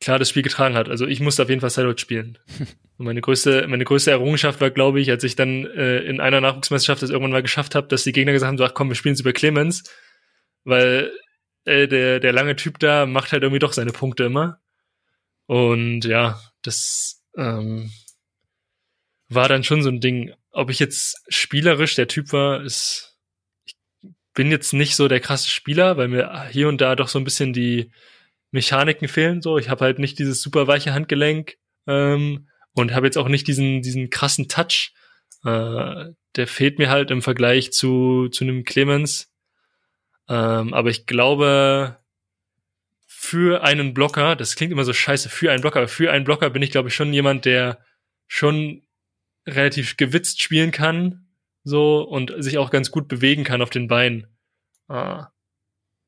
[0.00, 0.88] klar das Spiel getragen hat.
[0.88, 2.38] Also ich musste auf jeden Fall Sideways spielen.
[2.98, 6.40] Und meine größte, meine größte Errungenschaft war, glaube ich, als ich dann äh, in einer
[6.40, 8.94] Nachwuchsmeisterschaft das irgendwann mal geschafft habe, dass die Gegner gesagt haben, so, ach komm, wir
[8.94, 9.84] spielen jetzt über Clemens,
[10.64, 11.12] weil
[11.64, 14.58] äh, der, der lange Typ da macht halt irgendwie doch seine Punkte immer.
[15.46, 17.90] Und ja, das ähm,
[19.28, 20.32] war dann schon so ein Ding.
[20.50, 23.18] Ob ich jetzt spielerisch der Typ war, ist,
[23.64, 23.76] ich
[24.34, 27.24] bin jetzt nicht so der krasse Spieler, weil mir hier und da doch so ein
[27.24, 27.90] bisschen die
[28.50, 29.42] Mechaniken fehlen.
[29.42, 33.46] So, ich habe halt nicht dieses super weiche Handgelenk ähm, und habe jetzt auch nicht
[33.46, 34.92] diesen diesen krassen Touch.
[35.44, 39.32] Äh, der fehlt mir halt im Vergleich zu zu einem Clemens.
[40.28, 41.98] Ähm, aber ich glaube,
[43.06, 46.50] für einen Blocker, das klingt immer so scheiße, für einen Blocker, aber für einen Blocker
[46.50, 47.84] bin ich, glaube ich, schon jemand, der
[48.26, 48.82] schon
[49.46, 51.26] relativ gewitzt spielen kann,
[51.62, 54.26] so, und sich auch ganz gut bewegen kann auf den Beinen.
[54.88, 55.28] Ah,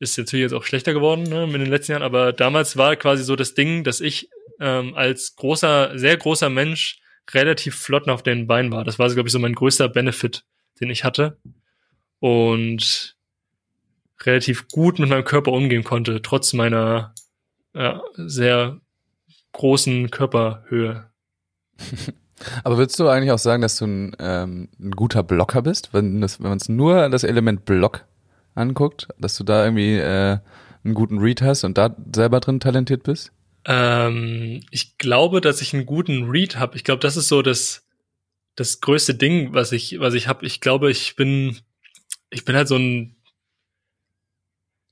[0.03, 3.23] ist natürlich jetzt auch schlechter geworden ne, in den letzten Jahren, aber damals war quasi
[3.23, 4.29] so das Ding, dass ich
[4.61, 8.85] ähm, als großer, sehr großer Mensch relativ flott auf den Beinen war.
[8.85, 10.45] Das war, glaube ich, so mein größter Benefit,
[10.81, 11.39] den ich hatte.
[12.19, 13.17] Und
[14.21, 17.15] relativ gut mit meinem Körper umgehen konnte, trotz meiner
[17.75, 18.81] ja, sehr
[19.53, 21.11] großen Körperhöhe.
[22.65, 26.21] Aber würdest du eigentlich auch sagen, dass du ein, ähm, ein guter Blocker bist, wenn,
[26.21, 28.05] das, wenn man es nur das Element Block
[28.55, 30.39] anguckt, dass du da irgendwie äh,
[30.85, 33.33] einen guten Read hast und da selber drin talentiert bist?
[33.65, 36.77] Ähm, ich glaube, dass ich einen guten Read habe.
[36.77, 37.87] Ich glaube, das ist so das
[38.55, 40.45] das größte Ding, was ich was ich habe.
[40.47, 41.59] Ich glaube, ich bin
[42.31, 43.17] ich bin halt so ein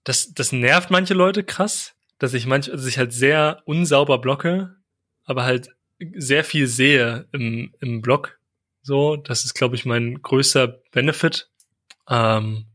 [0.05, 4.77] das das nervt manche Leute krass, dass ich manch dass ich halt sehr unsauber blocke,
[5.25, 5.70] aber halt
[6.14, 8.38] sehr viel sehe im im Block.
[8.83, 11.51] So, das ist glaube ich mein größter Benefit.
[12.09, 12.66] Ähm,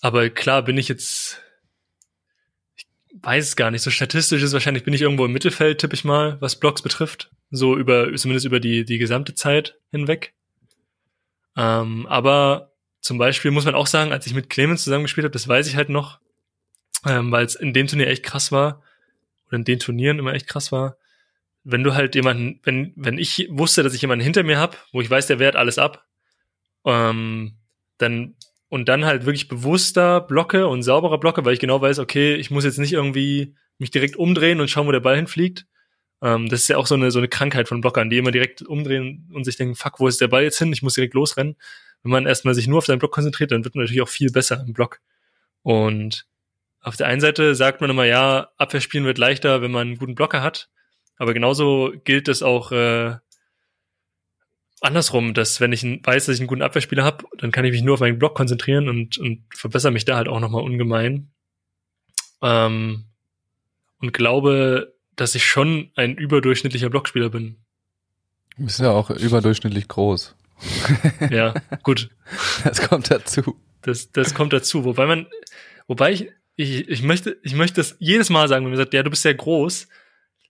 [0.00, 1.42] aber klar bin ich jetzt,
[2.76, 2.86] ich
[3.22, 6.04] weiß es gar nicht, so statistisch ist wahrscheinlich, bin ich irgendwo im Mittelfeld, tippe ich
[6.04, 7.30] mal, was Blocks betrifft.
[7.50, 10.34] So über, zumindest über die, die gesamte Zeit hinweg.
[11.56, 15.46] Ähm, aber zum Beispiel muss man auch sagen, als ich mit Clemens zusammengespielt habe, das
[15.48, 16.18] weiß ich halt noch,
[17.06, 18.82] ähm, weil es in dem Turnier echt krass war,
[19.46, 20.96] oder in den Turnieren immer echt krass war,
[21.62, 25.00] wenn du halt jemanden, wenn, wenn ich wusste, dass ich jemanden hinter mir habe, wo
[25.00, 26.04] ich weiß, der wehrt alles ab,
[26.84, 27.54] ähm,
[27.98, 28.34] dann
[28.68, 32.50] und dann halt wirklich bewusster blocke und sauberer blocke, weil ich genau weiß, okay, ich
[32.50, 35.66] muss jetzt nicht irgendwie mich direkt umdrehen und schauen, wo der Ball hinfliegt.
[36.22, 38.62] Ähm, das ist ja auch so eine, so eine Krankheit von Blockern, die immer direkt
[38.62, 40.72] umdrehen und sich denken, fuck, wo ist der Ball jetzt hin?
[40.72, 41.56] Ich muss direkt losrennen.
[42.02, 44.30] Wenn man erstmal sich nur auf seinen Block konzentriert, dann wird man natürlich auch viel
[44.30, 45.00] besser im Block.
[45.62, 46.26] Und
[46.80, 50.14] auf der einen Seite sagt man immer, ja, Abwehrspielen wird leichter, wenn man einen guten
[50.14, 50.68] Blocker hat.
[51.16, 53.16] Aber genauso gilt es auch äh,
[54.80, 57.82] andersrum, dass wenn ich weiß, dass ich einen guten Abwehrspieler habe, dann kann ich mich
[57.82, 61.30] nur auf meinen Block konzentrieren und, und verbessere mich da halt auch nochmal ungemein.
[62.42, 63.04] Ähm,
[63.98, 67.56] und glaube, dass ich schon ein überdurchschnittlicher Blockspieler bin.
[68.58, 70.34] Du bist ja auch überdurchschnittlich groß.
[71.30, 72.10] ja, gut.
[72.64, 73.58] Das kommt dazu.
[73.82, 74.84] Das, das kommt dazu.
[74.84, 75.26] Wobei man,
[75.86, 79.02] wobei ich, ich, ich möchte, ich möchte das jedes Mal sagen, wenn man sagt, ja,
[79.02, 79.88] du bist sehr groß.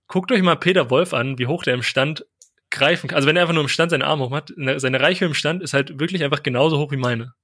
[0.09, 2.25] Guckt euch mal Peter Wolf an, wie hoch der im Stand
[2.71, 3.17] greifen kann.
[3.17, 5.63] Also wenn er einfach nur im Stand seine Arme hoch hat, seine Reiche im Stand
[5.63, 7.35] ist halt wirklich einfach genauso hoch wie meine.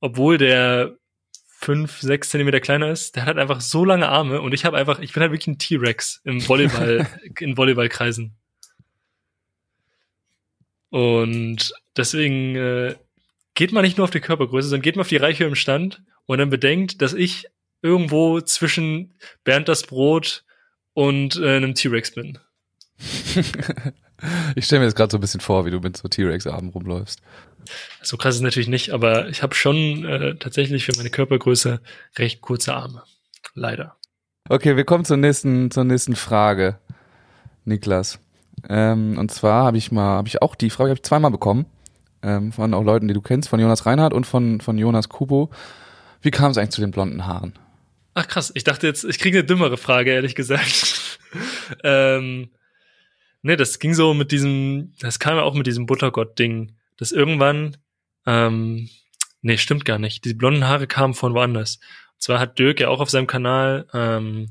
[0.00, 0.96] Obwohl der
[1.46, 4.78] fünf, sechs Zentimeter kleiner ist, der hat halt einfach so lange Arme und ich habe
[4.78, 7.06] einfach, ich bin halt wirklich ein T-Rex im Volleyball,
[7.38, 8.34] in Volleyballkreisen.
[10.88, 12.96] Und deswegen äh,
[13.54, 16.02] geht man nicht nur auf die Körpergröße, sondern geht man auf die Reiche im Stand
[16.26, 17.46] und dann bedenkt, dass ich
[17.82, 20.44] irgendwo zwischen Bernd das Brot
[20.94, 22.38] und äh, einem T-Rex bin.
[24.54, 27.20] Ich stelle mir jetzt gerade so ein bisschen vor, wie du mit so T-Rex-Armen rumläufst.
[28.02, 31.80] So krass ist es natürlich nicht, aber ich habe schon äh, tatsächlich für meine Körpergröße
[32.18, 33.02] recht kurze Arme.
[33.54, 33.96] Leider.
[34.48, 36.78] Okay, wir kommen zur nächsten, zur nächsten Frage,
[37.64, 38.18] Niklas.
[38.68, 41.66] Ähm, und zwar habe ich mal, habe ich auch die Frage, habe ich zweimal bekommen,
[42.22, 45.50] ähm, von auch Leuten, die du kennst, von Jonas Reinhardt und von, von Jonas Kubo.
[46.22, 47.54] Wie kam es eigentlich zu den blonden Haaren?
[48.14, 51.20] Ach krass, ich dachte jetzt, ich kriege eine dümmere Frage, ehrlich gesagt.
[51.84, 52.50] ähm,
[53.42, 57.78] Ne, das ging so mit diesem, das kam ja auch mit diesem Buttergott-Ding, dass irgendwann,
[58.26, 58.90] ähm,
[59.40, 60.24] nee, stimmt gar nicht.
[60.24, 61.80] Die blonden Haare kamen von woanders.
[62.14, 64.50] Und zwar hat Dirk ja auch auf seinem Kanal ähm,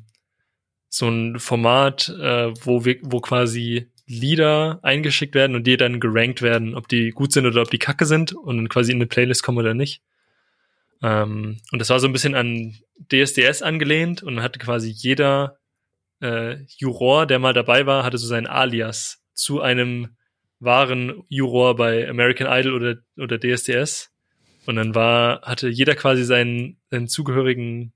[0.89, 6.41] so ein Format, äh, wo wir, wo quasi Lieder eingeschickt werden und die dann gerankt
[6.41, 9.06] werden, ob die gut sind oder ob die kacke sind und dann quasi in eine
[9.06, 10.02] Playlist kommen oder nicht.
[11.04, 12.75] Ähm, und das war so ein bisschen an
[13.13, 15.58] DSDS angelehnt und hatte quasi jeder
[16.21, 20.15] äh, Juror, der mal dabei war, hatte so sein Alias zu einem
[20.60, 24.12] wahren Juror bei American Idol oder, oder DSDS.
[24.65, 27.93] Und dann war, hatte jeder quasi seinen, seinen zugehörigen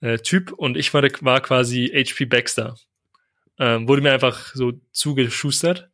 [0.00, 2.76] äh, Typ und ich war, war quasi HP Baxter.
[3.58, 5.90] Ähm, wurde mir einfach so zugeschustert.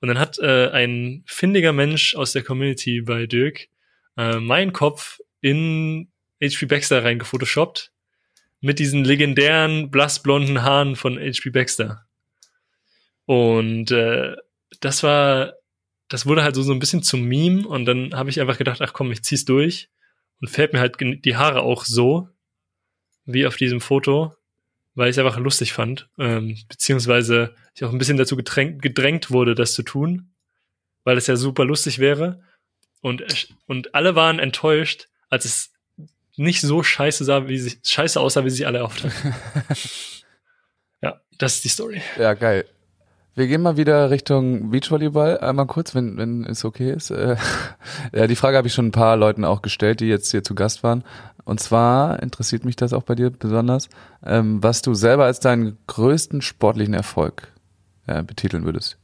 [0.00, 3.68] Und dann hat äh, ein findiger Mensch aus der Community bei Dirk
[4.16, 6.10] äh, meinen Kopf in
[6.42, 7.93] HP Baxter reingefotoshoppt
[8.64, 12.06] mit diesen legendären blassblonden Haaren von HP Baxter.
[13.26, 14.36] Und äh,
[14.80, 15.52] das war,
[16.08, 18.80] das wurde halt so, so ein bisschen zum Meme und dann habe ich einfach gedacht,
[18.80, 19.90] ach komm, ich zieh's durch
[20.40, 22.30] und fällt mir halt die Haare auch so,
[23.26, 24.34] wie auf diesem Foto,
[24.94, 29.30] weil ich es einfach lustig fand, ähm, beziehungsweise ich auch ein bisschen dazu gedrängt, gedrängt
[29.30, 30.32] wurde, das zu tun,
[31.04, 32.42] weil es ja super lustig wäre.
[33.02, 33.22] Und,
[33.66, 35.73] und alle waren enttäuscht, als es
[36.36, 39.34] nicht so scheiße sah, wie sich, scheiße aussah, wie sich alle erhofft haben.
[41.02, 42.02] ja, das ist die Story.
[42.18, 42.64] Ja, geil.
[43.36, 45.38] Wir gehen mal wieder Richtung Beachvolleyball.
[45.38, 47.10] Einmal kurz, wenn, wenn es okay ist.
[47.10, 47.36] Äh,
[48.12, 50.54] ja, die Frage habe ich schon ein paar Leuten auch gestellt, die jetzt hier zu
[50.54, 51.02] Gast waren.
[51.44, 53.88] Und zwar interessiert mich das auch bei dir besonders,
[54.24, 57.52] ähm, was du selber als deinen größten sportlichen Erfolg
[58.06, 58.98] äh, betiteln würdest.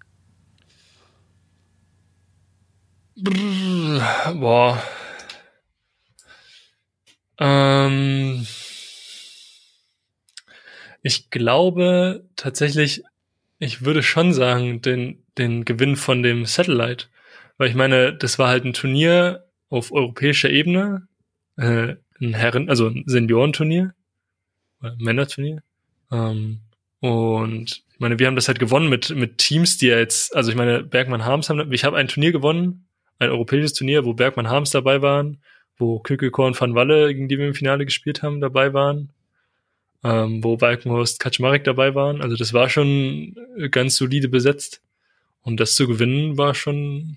[3.17, 4.79] Boah.
[7.41, 8.47] Ähm,
[11.03, 13.03] ich glaube tatsächlich,
[13.59, 17.07] ich würde schon sagen, den, den Gewinn von dem Satellite.
[17.57, 21.09] Weil ich meine, das war halt ein Turnier auf europäischer Ebene,
[21.57, 23.95] äh, ein Herren, also ein Seniorenturnier,
[24.99, 25.63] Männerturnier.
[26.11, 26.61] Ähm,
[27.01, 30.51] und ich meine, wir haben das halt gewonnen mit, mit Teams, die ja jetzt, also
[30.51, 32.87] ich meine, Bergmann Harms haben, ich habe ein Turnier gewonnen,
[33.19, 35.43] ein europäisches Turnier, wo Bergmann Harms dabei waren,
[35.81, 39.11] wo Kükelkorn van Walle, gegen die wir im Finale gespielt haben, dabei waren
[40.03, 42.23] ähm, wo Balkenhorst Kaczmarek dabei waren.
[42.23, 43.37] Also das war schon
[43.71, 44.83] ganz solide besetzt.
[45.43, 47.17] Und das zu gewinnen war schon,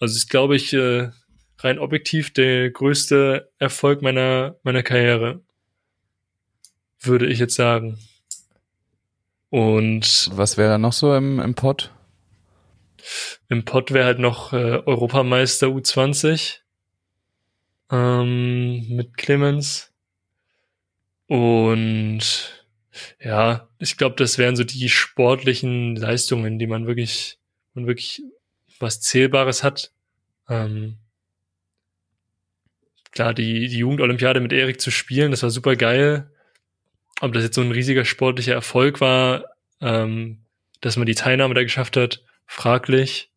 [0.00, 1.10] also ist, glaube ich, äh,
[1.58, 5.40] rein objektiv der größte Erfolg meiner, meiner Karriere.
[7.00, 7.98] Würde ich jetzt sagen.
[9.50, 11.92] Und was wäre da noch so im, im Pott?
[13.48, 16.58] Im Pott wäre halt noch äh, Europameister U20
[17.90, 19.92] ähm, mit Clemens.
[21.26, 22.64] Und
[23.20, 27.38] ja, ich glaube, das wären so die sportlichen Leistungen, die man wirklich,
[27.74, 28.22] man wirklich
[28.80, 29.92] was Zählbares hat.
[30.48, 30.96] Ähm,
[33.12, 36.30] klar, die, die Jugendolympiade mit Erik zu spielen, das war super geil.
[37.20, 39.44] Ob das jetzt so ein riesiger sportlicher Erfolg war,
[39.80, 40.44] ähm,
[40.80, 43.30] dass man die Teilnahme da geschafft hat, fraglich.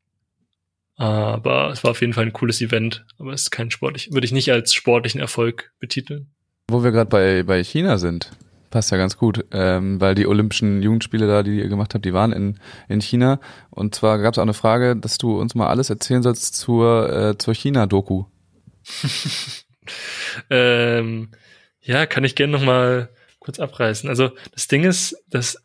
[0.97, 3.05] Aber es war auf jeden Fall ein cooles Event.
[3.17, 6.31] Aber es ist kein sportlich, würde ich nicht als sportlichen Erfolg betiteln.
[6.69, 8.31] Wo wir gerade bei, bei China sind,
[8.69, 12.13] passt ja ganz gut, ähm, weil die Olympischen Jugendspiele da, die ihr gemacht habt, die
[12.13, 13.39] waren in, in China.
[13.69, 17.09] Und zwar gab es auch eine Frage, dass du uns mal alles erzählen sollst zur,
[17.11, 18.25] äh, zur China-Doku.
[20.49, 21.29] ähm,
[21.81, 24.09] ja, kann ich gerne noch mal kurz abreißen.
[24.09, 25.57] Also das Ding ist, dass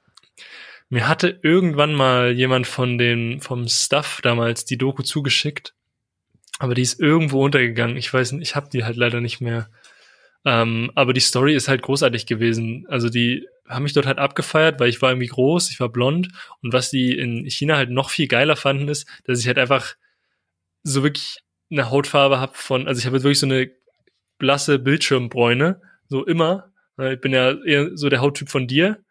[0.88, 5.74] mir hatte irgendwann mal jemand von den vom Staff damals die Doku zugeschickt,
[6.58, 7.96] aber die ist irgendwo untergegangen.
[7.96, 9.68] Ich weiß nicht, ich habe die halt leider nicht mehr.
[10.44, 12.86] Ähm, aber die Story ist halt großartig gewesen.
[12.88, 16.28] Also die haben mich dort halt abgefeiert, weil ich war irgendwie groß, ich war blond.
[16.62, 19.96] Und was die in China halt noch viel geiler fanden, ist, dass ich halt einfach
[20.84, 23.70] so wirklich eine Hautfarbe habe von, also ich habe jetzt wirklich so eine
[24.38, 26.72] blasse Bildschirmbräune, so immer.
[26.98, 29.04] Ich bin ja eher so der Hauttyp von dir.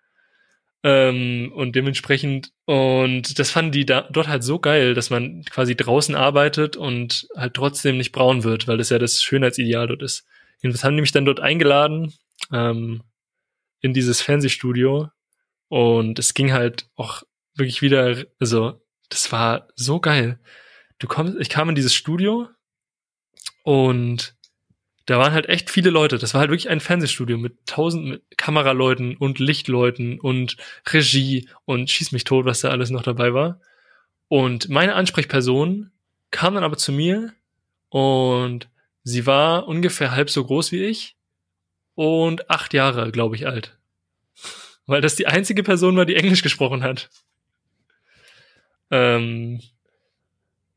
[0.85, 5.75] Ähm, und dementsprechend, und das fanden die da, dort halt so geil, dass man quasi
[5.75, 10.27] draußen arbeitet und halt trotzdem nicht braun wird, weil das ja das Schönheitsideal dort ist.
[10.61, 12.13] Jedenfalls haben die mich dann dort eingeladen
[12.53, 13.01] ähm,
[13.81, 15.09] in dieses Fernsehstudio
[15.69, 17.23] und es ging halt auch
[17.55, 20.39] wirklich wieder, also das war so geil.
[20.99, 22.47] Du kommst, ich kam in dieses Studio
[23.63, 24.35] und
[25.05, 26.17] da waren halt echt viele Leute.
[26.17, 32.11] Das war halt wirklich ein Fernsehstudio mit tausend Kameraleuten und Lichtleuten und Regie und schieß
[32.11, 33.59] mich tot, was da alles noch dabei war.
[34.27, 35.91] Und meine Ansprechperson
[36.31, 37.33] kam dann aber zu mir
[37.89, 38.69] und
[39.07, 41.15] Sie war ungefähr halb so groß wie ich
[41.93, 43.77] und acht Jahre, glaube ich, alt.
[44.87, 47.11] Weil das die einzige Person war, die Englisch gesprochen hat.
[48.89, 49.61] Ähm,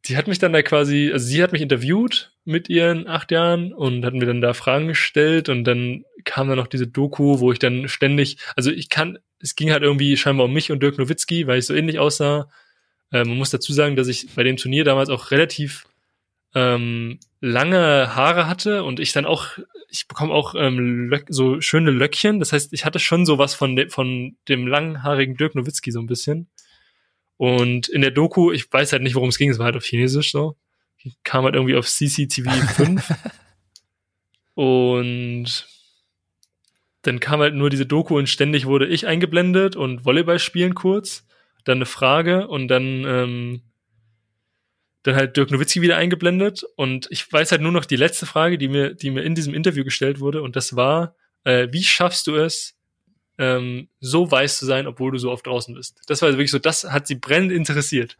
[0.09, 3.73] die hat mich dann da quasi, also sie hat mich interviewt mit ihren acht Jahren
[3.73, 7.53] und hat mir dann da Fragen gestellt und dann kam dann noch diese Doku, wo
[7.53, 10.99] ich dann ständig, also ich kann, es ging halt irgendwie scheinbar um mich und Dirk
[10.99, 12.49] Nowitzki, weil ich so ähnlich aussah.
[13.13, 15.87] Äh, man muss dazu sagen, dass ich bei dem Turnier damals auch relativ
[16.55, 19.59] ähm, lange Haare hatte und ich dann auch,
[19.91, 22.39] ich bekomme auch ähm, so schöne Löckchen.
[22.39, 26.07] Das heißt, ich hatte schon sowas von, de von dem langhaarigen Dirk Nowitzki so ein
[26.07, 26.49] bisschen.
[27.39, 29.84] Und in der Doku, ich weiß halt nicht, worum es ging, es war halt auf
[29.84, 30.57] Chinesisch so.
[30.99, 33.14] Ich kam halt irgendwie auf CCTV 5.
[34.55, 35.66] und
[37.03, 41.26] dann kam halt nur diese Doku und ständig wurde ich eingeblendet und Volleyball spielen kurz,
[41.64, 43.62] dann eine Frage und dann ähm,
[45.05, 48.59] dann halt Dirk Nowitzki wieder eingeblendet und ich weiß halt nur noch die letzte Frage,
[48.59, 51.14] die mir die mir in diesem Interview gestellt wurde und das war,
[51.45, 52.78] äh, wie schaffst du es,
[53.39, 56.01] ähm, so weiß zu sein, obwohl du so oft draußen bist?
[56.07, 58.16] Das war also wirklich so, das hat sie brennend interessiert.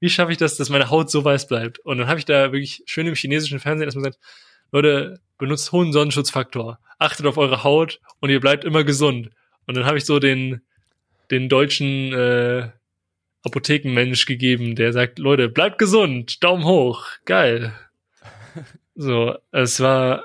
[0.00, 1.78] Wie schaffe ich das, dass meine Haut so weiß bleibt?
[1.80, 4.24] Und dann habe ich da wirklich schön im chinesischen Fernsehen erstmal gesagt,
[4.72, 9.30] Leute, benutzt hohen Sonnenschutzfaktor, achtet auf eure Haut und ihr bleibt immer gesund.
[9.66, 10.62] Und dann habe ich so den,
[11.30, 12.70] den deutschen äh,
[13.44, 17.72] Apothekenmensch gegeben, der sagt, Leute, bleibt gesund, Daumen hoch, geil.
[18.96, 20.22] So, es war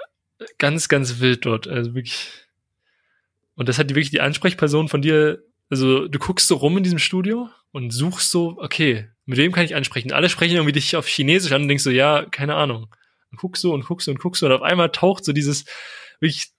[0.59, 2.45] ganz, ganz wild dort, also wirklich.
[3.59, 6.83] Und das hat die wirklich die Ansprechperson von dir, also du guckst so rum in
[6.83, 10.13] diesem Studio und suchst so, okay, mit wem kann ich ansprechen?
[10.13, 12.87] Alle sprechen irgendwie dich auf Chinesisch an und denkst so, ja, keine Ahnung.
[13.31, 15.65] Und guckst so und guckst so und guckst so und auf einmal taucht so dieses
[16.21, 16.53] wirklich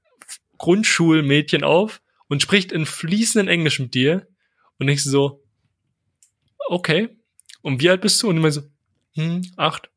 [0.59, 4.26] Grundschulmädchen auf und spricht in fließenden Englisch mit dir
[4.78, 5.42] und denkst so,
[6.68, 7.09] okay.
[7.62, 8.28] Und wie alt bist du?
[8.28, 8.61] Und immer so,
[9.14, 9.88] hm, acht.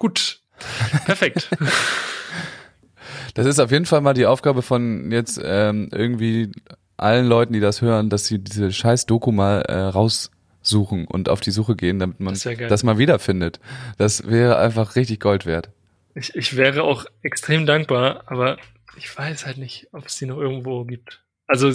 [0.00, 0.42] Gut.
[1.04, 1.50] Perfekt.
[3.38, 6.50] Das ist auf jeden Fall mal die Aufgabe von jetzt ähm, irgendwie
[6.96, 11.40] allen Leuten, die das hören, dass sie diese scheiß Doku mal äh, raussuchen und auf
[11.40, 13.60] die Suche gehen, damit man Das das mal wiederfindet.
[13.96, 15.70] Das wäre einfach richtig Gold wert.
[16.16, 18.56] Ich, ich wäre auch extrem dankbar, aber
[18.96, 21.22] ich weiß halt nicht, ob es die noch irgendwo gibt.
[21.46, 21.70] Also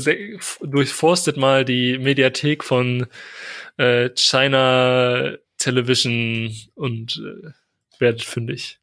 [0.62, 3.08] durchforstet mal die Mediathek von
[3.78, 7.52] äh, China Television und äh,
[8.00, 8.82] werdet fündig.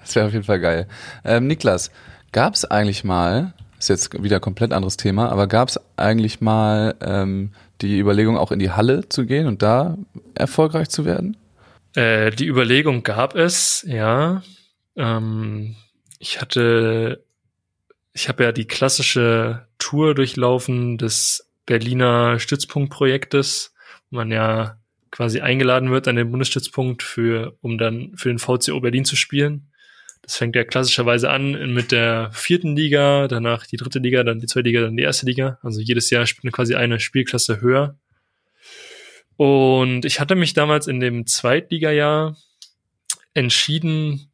[0.00, 0.88] Das wäre auf jeden Fall geil.
[1.24, 1.90] Ähm, Niklas,
[2.32, 6.40] gab es eigentlich mal, ist jetzt wieder ein komplett anderes Thema, aber gab es eigentlich
[6.40, 9.96] mal ähm, die Überlegung, auch in die Halle zu gehen und da
[10.34, 11.36] erfolgreich zu werden?
[11.94, 14.42] Äh, die Überlegung gab es, ja.
[14.96, 15.76] Ähm,
[16.18, 17.24] ich hatte,
[18.12, 23.74] ich habe ja die klassische Tour durchlaufen des Berliner Stützpunktprojektes,
[24.10, 24.78] wo man ja
[25.12, 29.68] quasi eingeladen wird an den Bundesstützpunkt für, um dann für den VCO Berlin zu spielen.
[30.22, 34.46] Das fängt ja klassischerweise an mit der vierten Liga, danach die dritte Liga, dann die
[34.46, 35.58] zweite Liga, dann die erste Liga.
[35.62, 37.98] Also jedes Jahr spielt man quasi eine Spielklasse höher.
[39.36, 42.36] Und ich hatte mich damals in dem Zweitligajahr
[43.34, 44.30] entschieden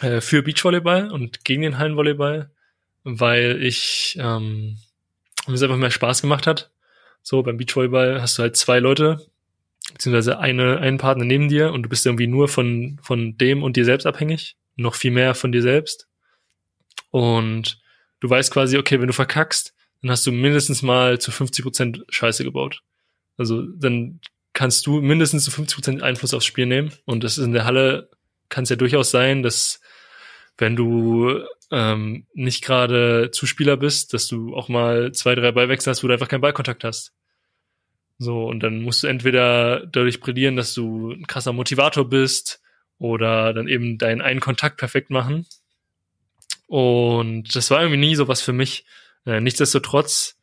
[0.00, 2.50] äh, für Beachvolleyball und gegen den Hallenvolleyball,
[3.04, 4.78] weil ich ähm,
[5.46, 6.70] mir es einfach mehr Spaß gemacht hat.
[7.22, 9.29] So, beim Beachvolleyball hast du halt zwei Leute,
[10.00, 13.76] beziehungsweise eine, einen Partner neben dir und du bist irgendwie nur von, von dem und
[13.76, 16.08] dir selbst abhängig, noch viel mehr von dir selbst.
[17.10, 17.82] Und
[18.20, 22.04] du weißt quasi, okay, wenn du verkackst, dann hast du mindestens mal zu 50 Prozent
[22.08, 22.80] Scheiße gebaut.
[23.36, 24.20] Also dann
[24.54, 26.92] kannst du mindestens zu 50 Prozent Einfluss aufs Spiel nehmen.
[27.04, 28.08] Und das ist in der Halle,
[28.48, 29.82] kann es ja durchaus sein, dass
[30.56, 36.02] wenn du ähm, nicht gerade Zuspieler bist, dass du auch mal zwei, drei Ballwechsel hast,
[36.02, 37.12] wo du einfach keinen Ballkontakt hast.
[38.22, 42.60] So, und dann musst du entweder dadurch brillieren, dass du ein krasser Motivator bist
[42.98, 45.46] oder dann eben deinen einen Kontakt perfekt machen.
[46.66, 48.84] Und das war irgendwie nie so was für mich.
[49.24, 50.36] Äh, nichtsdestotrotz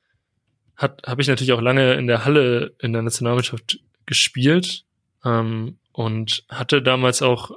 [0.75, 4.84] hat habe ich natürlich auch lange in der Halle in der Nationalmannschaft gespielt
[5.23, 7.51] ähm, und hatte damals auch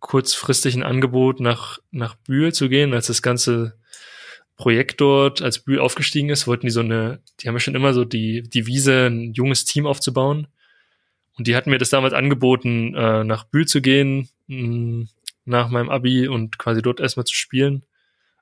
[0.00, 3.78] kurzfristig ein Angebot nach nach Bühl zu gehen, als das ganze
[4.56, 7.92] Projekt dort, als Bühl aufgestiegen ist, wollten die so eine, die haben ja schon immer
[7.92, 10.46] so die die Wiese, ein junges Team aufzubauen.
[11.36, 15.06] Und die hatten mir das damals angeboten, äh, nach Bühl zu gehen, mh,
[15.44, 17.84] nach meinem Abi und quasi dort erstmal zu spielen.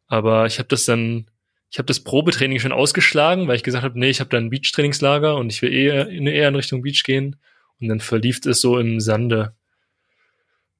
[0.07, 1.27] Aber ich habe das dann,
[1.71, 4.51] ich habe das Probetraining schon ausgeschlagen, weil ich gesagt habe, nee, ich habe da ein
[4.51, 7.37] Beach-Trainingslager und ich will eher in, eher in Richtung Beach gehen.
[7.81, 9.55] Und dann verlief es so im Sande.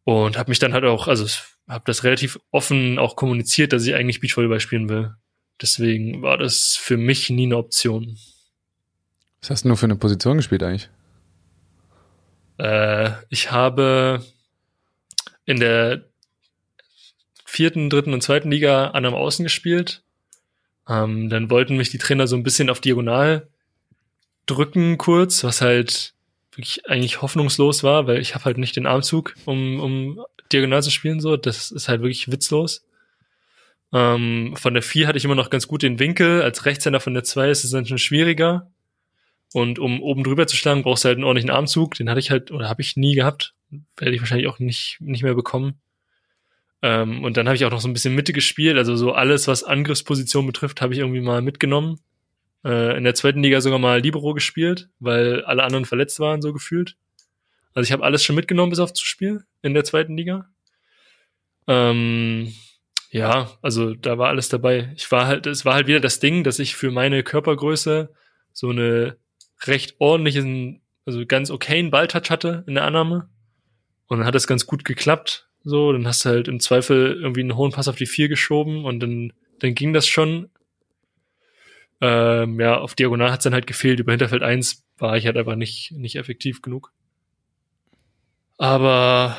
[0.05, 1.27] Und habe mich dann halt auch, also
[1.67, 5.15] habe das relativ offen auch kommuniziert, dass ich eigentlich Beachvolleyball spielen will.
[5.61, 8.19] Deswegen war das für mich nie eine Option.
[9.41, 10.89] Was hast du nur für eine Position gespielt eigentlich?
[12.59, 14.25] Äh, ich habe
[15.45, 16.05] in der
[17.45, 20.03] vierten, dritten und zweiten Liga an am Außen gespielt.
[20.89, 23.49] Ähm, dann wollten mich die Trainer so ein bisschen auf Diagonal
[24.47, 26.15] drücken kurz, was halt
[26.53, 30.91] wirklich eigentlich hoffnungslos war, weil ich habe halt nicht den Armzug, um, um diagonal zu
[30.91, 31.21] spielen.
[31.21, 32.85] So, das ist halt wirklich witzlos.
[33.93, 36.43] Ähm, von der 4 hatte ich immer noch ganz gut den Winkel.
[36.43, 38.71] Als Rechtshänder von der 2 ist es dann schon schwieriger.
[39.53, 41.95] Und um oben drüber zu schlagen, brauchst du halt einen ordentlichen Armzug.
[41.95, 43.55] Den hatte ich halt, oder habe ich nie gehabt.
[43.97, 45.81] Werde ich wahrscheinlich auch nicht, nicht mehr bekommen.
[46.81, 48.77] Ähm, und dann habe ich auch noch so ein bisschen Mitte gespielt.
[48.77, 52.01] Also so alles, was Angriffsposition betrifft, habe ich irgendwie mal mitgenommen.
[52.65, 56.53] Äh, in der zweiten Liga sogar mal Libero gespielt, weil alle anderen verletzt waren, so
[56.53, 56.97] gefühlt.
[57.75, 60.49] Also ich habe alles schon mitgenommen bis auf Zuspiel in der zweiten Liga.
[61.67, 62.53] Ähm,
[63.13, 64.91] Ja, also da war alles dabei.
[64.97, 68.11] Ich war halt, es war halt wieder das Ding, dass ich für meine Körpergröße
[68.55, 69.19] so eine
[69.67, 73.29] recht ordentlichen, also ganz okayen Balltouch hatte in der Annahme.
[74.07, 75.47] Und dann hat es ganz gut geklappt.
[75.63, 78.87] So, dann hast du halt im Zweifel irgendwie einen hohen Pass auf die vier geschoben
[78.87, 80.49] und dann, dann ging das schon.
[82.01, 84.01] Ähm, ja, auf Diagonal hat es dann halt gefehlt.
[84.01, 86.93] Über Hinterfeld 1 war ich halt einfach nicht, nicht effektiv genug.
[88.57, 89.37] Aber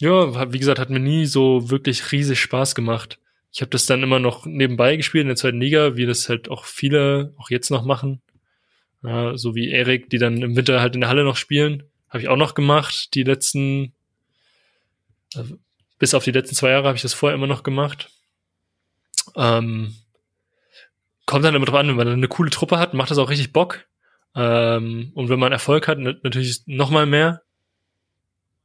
[0.00, 3.18] ja, wie gesagt, hat mir nie so wirklich riesig Spaß gemacht.
[3.52, 6.48] Ich habe das dann immer noch nebenbei gespielt in der zweiten Liga, wie das halt
[6.48, 8.20] auch viele auch jetzt noch machen.
[9.04, 11.84] Ja, so wie Erik, die dann im Winter halt in der Halle noch spielen.
[12.08, 13.14] Habe ich auch noch gemacht.
[13.14, 13.92] Die letzten,
[15.34, 15.56] also
[15.98, 18.10] bis auf die letzten zwei Jahre habe ich das vorher immer noch gemacht.
[19.36, 19.94] Ähm,
[21.26, 23.52] kommt dann immer drauf an, wenn man eine coole Truppe hat, macht das auch richtig
[23.52, 23.86] Bock.
[24.34, 27.43] Ähm, und wenn man Erfolg hat, natürlich noch mal mehr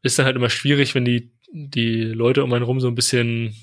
[0.01, 3.55] ist dann halt immer schwierig, wenn die, die Leute um einen rum so ein bisschen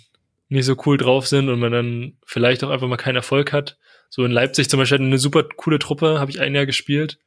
[0.49, 3.79] nicht so cool drauf sind und man dann vielleicht auch einfach mal keinen Erfolg hat.
[4.09, 7.19] So in Leipzig zum Beispiel eine super coole Truppe, habe ich ein Jahr gespielt.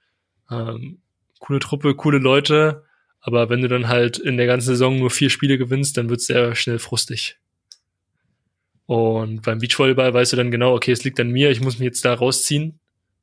[0.50, 1.02] Ähm,
[1.40, 2.84] coole Truppe, coole Leute,
[3.22, 6.28] aber wenn du dann halt in der ganzen Saison nur vier Spiele gewinnst, dann wird's
[6.28, 7.38] sehr schnell frustig.
[8.86, 11.86] Und beim Beachvolleyball weißt du dann genau, okay, es liegt an mir, ich muss mich
[11.86, 12.80] jetzt da rausziehen.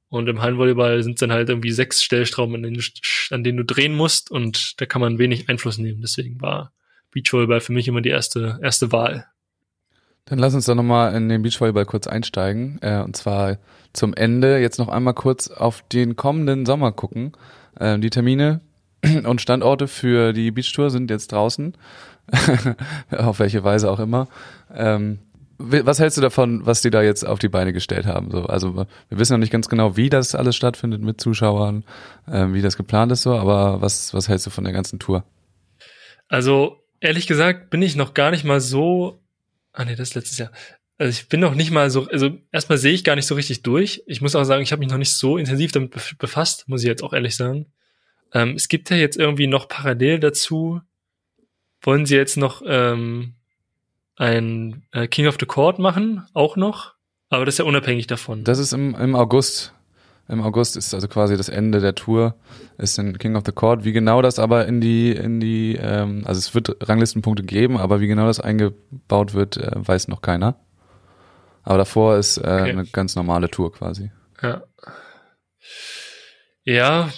[0.09, 2.82] Und im Hallenvolleyball sind dann halt irgendwie sechs Stellstrauben, an denen,
[3.30, 6.00] an denen du drehen musst und da kann man wenig Einfluss nehmen.
[6.00, 6.72] Deswegen war
[7.11, 9.26] Beachvolleyball für mich immer die erste, erste Wahl.
[10.26, 12.78] Dann lass uns doch nochmal in den Beachvolleyball kurz einsteigen.
[12.82, 13.59] Äh, und zwar
[13.92, 17.32] zum Ende jetzt noch einmal kurz auf den kommenden Sommer gucken.
[17.78, 18.61] Äh, die Termine
[19.24, 21.76] und Standorte für die Beachtour sind jetzt draußen.
[23.16, 24.28] auf welche Weise auch immer.
[24.74, 25.20] Ähm,
[25.59, 28.30] was hältst du davon, was die da jetzt auf die Beine gestellt haben?
[28.30, 31.84] So, also wir wissen noch nicht ganz genau, wie das alles stattfindet mit Zuschauern,
[32.30, 35.24] ähm, wie das geplant ist so, aber was, was hältst du von der ganzen Tour?
[36.28, 39.20] Also ehrlich gesagt bin ich noch gar nicht mal so.
[39.72, 40.50] Ah nee, das letztes Jahr.
[40.98, 43.62] Also ich bin noch nicht mal so, also erstmal sehe ich gar nicht so richtig
[43.62, 44.02] durch.
[44.07, 46.88] Ich muss auch sagen, ich habe mich noch nicht so intensiv damit befasst, muss ich
[46.88, 47.66] jetzt auch ehrlich sagen.
[48.32, 50.80] Ähm, es gibt ja jetzt irgendwie noch parallel dazu,
[51.82, 53.34] wollen sie jetzt noch ähm,
[54.16, 56.94] ein äh, King of the Court machen, auch noch.
[57.28, 58.44] Aber das ist ja unabhängig davon.
[58.44, 59.72] Das ist im, im August.
[60.28, 62.34] Im August ist also quasi das Ende der Tour,
[62.78, 63.84] ist ein King of the Court.
[63.84, 68.00] Wie genau das aber in die, in die, ähm, also es wird Ranglistenpunkte geben, aber
[68.00, 70.58] wie genau das eingebaut wird, äh, weiß noch keiner.
[71.62, 72.70] Aber davor ist äh, okay.
[72.70, 74.10] eine ganz normale Tour quasi.
[74.42, 74.64] Ja.
[76.64, 77.10] Ja,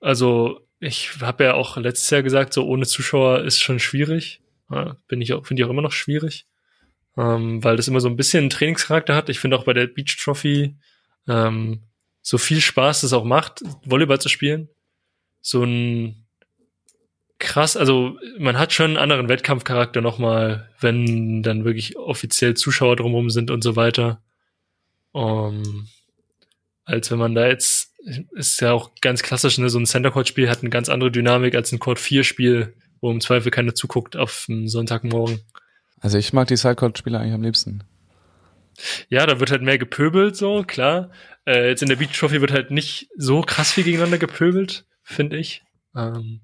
[0.00, 4.42] also ich habe ja auch letztes Jahr gesagt, so ohne Zuschauer ist schon schwierig.
[4.70, 6.46] Ja, bin ich auch, finde ich auch immer noch schwierig,
[7.16, 9.28] ähm, weil das immer so ein bisschen einen Trainingscharakter hat.
[9.28, 10.76] Ich finde auch bei der Beach Trophy
[11.28, 11.82] ähm,
[12.22, 14.68] so viel Spaß es auch macht, Volleyball zu spielen.
[15.40, 16.24] So ein
[17.38, 23.30] krass, also man hat schon einen anderen Wettkampfcharakter nochmal, wenn dann wirklich offiziell Zuschauer drumherum
[23.30, 24.22] sind und so weiter.
[25.12, 25.88] Um,
[26.84, 27.92] als wenn man da jetzt,
[28.32, 31.10] ist ja auch ganz klassisch, ne, so ein Center Court Spiel hat eine ganz andere
[31.10, 32.74] Dynamik als ein Court 4 Spiel,
[33.04, 35.40] wo im Zweifel keiner zuguckt auf dem Sonntagmorgen.
[36.00, 37.84] Also ich mag die Sidecourt-Spieler eigentlich am liebsten.
[39.10, 41.10] Ja, da wird halt mehr gepöbelt, so, klar.
[41.46, 45.36] Äh, jetzt in der Beach Trophy wird halt nicht so krass viel gegeneinander gepöbelt, finde
[45.36, 45.62] ich.
[45.94, 46.40] Ähm,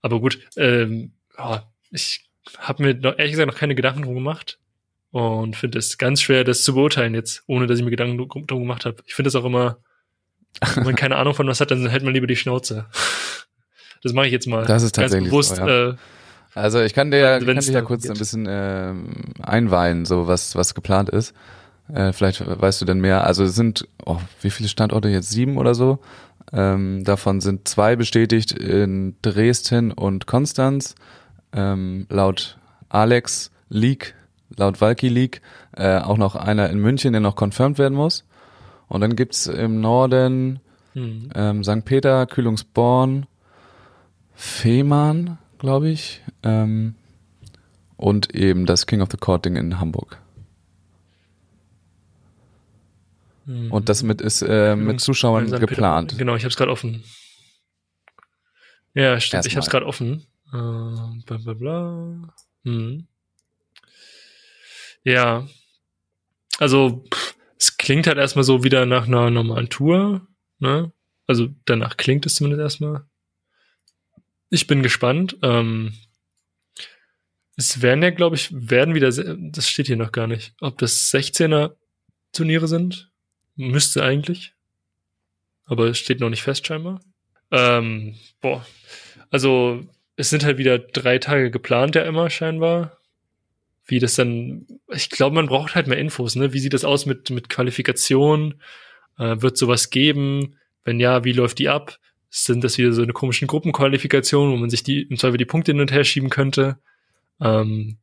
[0.00, 2.24] aber gut, ähm, ja, ich
[2.56, 4.58] habe mir noch, ehrlich gesagt noch keine Gedanken drum gemacht
[5.10, 8.16] und finde es ganz schwer, das zu beurteilen jetzt, ohne dass ich mir Gedanken
[8.46, 8.96] drum gemacht habe.
[9.04, 9.76] Ich finde es auch immer,
[10.74, 12.86] wenn man keine Ahnung von was hat, dann hält man lieber die Schnauze.
[14.02, 14.64] Das mache ich jetzt mal.
[14.64, 15.56] Das ist tatsächlich bewusst.
[15.56, 15.90] So, ja.
[15.90, 15.94] äh,
[16.54, 18.10] also ich kann dir, kann dich ja kurz geht.
[18.10, 18.92] ein bisschen äh,
[19.42, 21.34] einweihen, so was was geplant ist.
[21.92, 23.26] Äh, vielleicht weißt du denn mehr.
[23.26, 25.30] Also es sind, oh, wie viele Standorte jetzt?
[25.30, 25.98] Sieben oder so.
[26.52, 30.94] Ähm, davon sind zwei bestätigt in Dresden und Konstanz.
[31.52, 34.14] Ähm, laut Alex Leak,
[34.56, 35.40] laut Valky Leak,
[35.76, 38.24] äh, auch noch einer in München, der noch confirmed werden muss.
[38.88, 40.60] Und dann gibt's im Norden
[40.92, 41.30] hm.
[41.34, 41.84] ähm, St.
[41.84, 43.26] Peter, Kühlungsborn,
[44.42, 46.96] Fehmarn, glaube ich, ähm,
[47.96, 50.20] und eben das King of the Court Ding in Hamburg.
[53.46, 53.70] Mhm.
[53.70, 56.18] Und das mit ist äh, mit Zuschauern geplant.
[56.18, 57.04] Genau, ich habe es gerade offen.
[58.94, 59.44] Ja, stimmt.
[59.44, 59.46] Erstmal.
[59.46, 60.26] Ich habe es gerade offen.
[60.48, 62.34] Äh, bla bla bla.
[62.64, 63.06] Hm.
[65.04, 65.46] Ja.
[66.58, 70.26] Also, pff, es klingt halt erstmal so wieder nach einer normalen Tour.
[70.58, 70.92] Ne?
[71.28, 73.06] Also danach klingt es zumindest erstmal.
[74.52, 75.38] Ich bin gespannt.
[75.40, 75.94] Ähm,
[77.56, 81.10] es werden ja, glaube ich, werden wieder, das steht hier noch gar nicht, ob das
[81.10, 81.74] 16er
[82.32, 83.10] Turniere sind.
[83.56, 84.52] Müsste eigentlich.
[85.64, 87.00] Aber es steht noch nicht fest scheinbar.
[87.50, 88.66] Ähm, boah.
[89.30, 89.86] Also,
[90.16, 92.98] es sind halt wieder drei Tage geplant ja immer scheinbar.
[93.86, 96.52] wie das dann, ich glaube, man braucht halt mehr Infos, ne?
[96.52, 98.60] Wie sieht das aus mit, mit Qualifikation?
[99.16, 100.58] Äh, wird sowas geben?
[100.84, 101.98] Wenn ja, wie läuft die ab?
[102.34, 105.72] Sind das wieder so eine komischen Gruppenqualifikation, wo man sich die im Zweifel die Punkte
[105.72, 106.78] hin und her schieben könnte?
[107.42, 107.98] Ähm,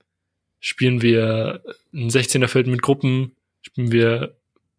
[0.59, 3.31] spielen wir ein 16er Feld mit Gruppen?
[3.63, 4.37] Spielen wir,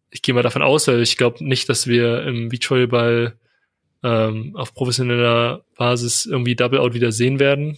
[0.09, 3.37] ich gehe mal davon aus, weil ich glaube nicht, dass wir im Beachvolleyball
[4.03, 7.77] ähm, auf professioneller Basis irgendwie Double Out wieder sehen werden.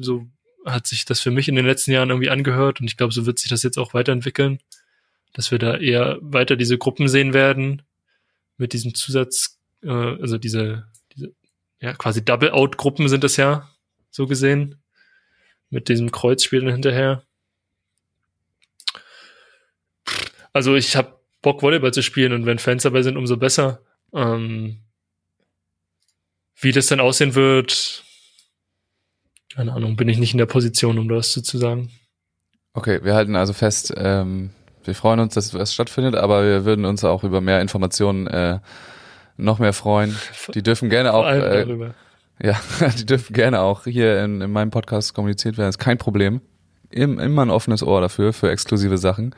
[0.00, 0.26] So
[0.64, 3.26] hat sich das für mich in den letzten Jahren irgendwie angehört und ich glaube, so
[3.26, 4.58] wird sich das jetzt auch weiterentwickeln,
[5.34, 7.82] dass wir da eher weiter diese Gruppen sehen werden
[8.58, 10.88] mit diesem Zusatz, äh, also diese
[11.80, 13.70] ja quasi Double Out Gruppen sind das ja
[14.10, 14.82] so gesehen
[15.70, 17.22] mit diesem Kreuzspiel hinterher.
[20.52, 23.82] Also ich habe Bock Volleyball zu spielen und wenn Fans dabei sind, umso besser.
[24.14, 24.80] Ähm,
[26.58, 28.04] wie das dann aussehen wird,
[29.54, 31.90] keine Ahnung, bin ich nicht in der Position, um das zu sagen.
[32.72, 34.50] Okay, wir halten also fest, ähm,
[34.84, 38.60] wir freuen uns, dass es stattfindet, aber wir würden uns auch über mehr Informationen äh,
[39.36, 40.16] noch mehr freuen.
[40.54, 41.92] Die dürfen gerne auch äh,
[42.42, 42.60] ja,
[42.98, 45.68] die dürfen gerne auch hier in, in meinem Podcast kommuniziert werden.
[45.68, 46.40] ist kein Problem.
[46.90, 49.34] Im, immer ein offenes Ohr dafür, für exklusive Sachen.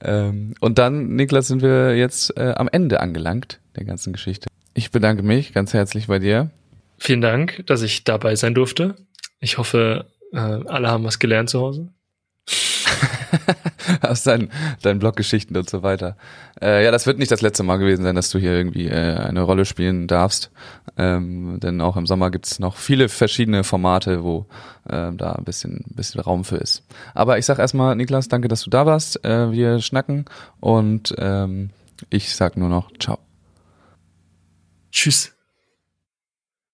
[0.00, 4.48] Ähm, und dann, Niklas, sind wir jetzt äh, am Ende angelangt der ganzen Geschichte.
[4.74, 6.50] Ich bedanke mich ganz herzlich bei dir.
[6.98, 8.96] Vielen Dank, dass ich dabei sein durfte.
[9.38, 11.88] Ich hoffe, äh, alle haben was gelernt zu Hause.
[14.02, 14.50] Aus deinen,
[14.82, 16.16] deinen Bloggeschichten und so weiter.
[16.60, 19.16] Äh, ja, das wird nicht das letzte Mal gewesen sein, dass du hier irgendwie äh,
[19.16, 20.50] eine Rolle spielen darfst.
[20.96, 24.46] Ähm, denn auch im Sommer gibt's noch viele verschiedene Formate, wo
[24.88, 26.84] äh, da ein bisschen, bisschen Raum für ist.
[27.14, 29.24] Aber ich sag erstmal, Niklas, danke, dass du da warst.
[29.24, 30.26] Äh, wir schnacken
[30.60, 31.70] und ähm,
[32.10, 33.18] ich sag nur noch ciao.
[34.92, 35.39] Tschüss.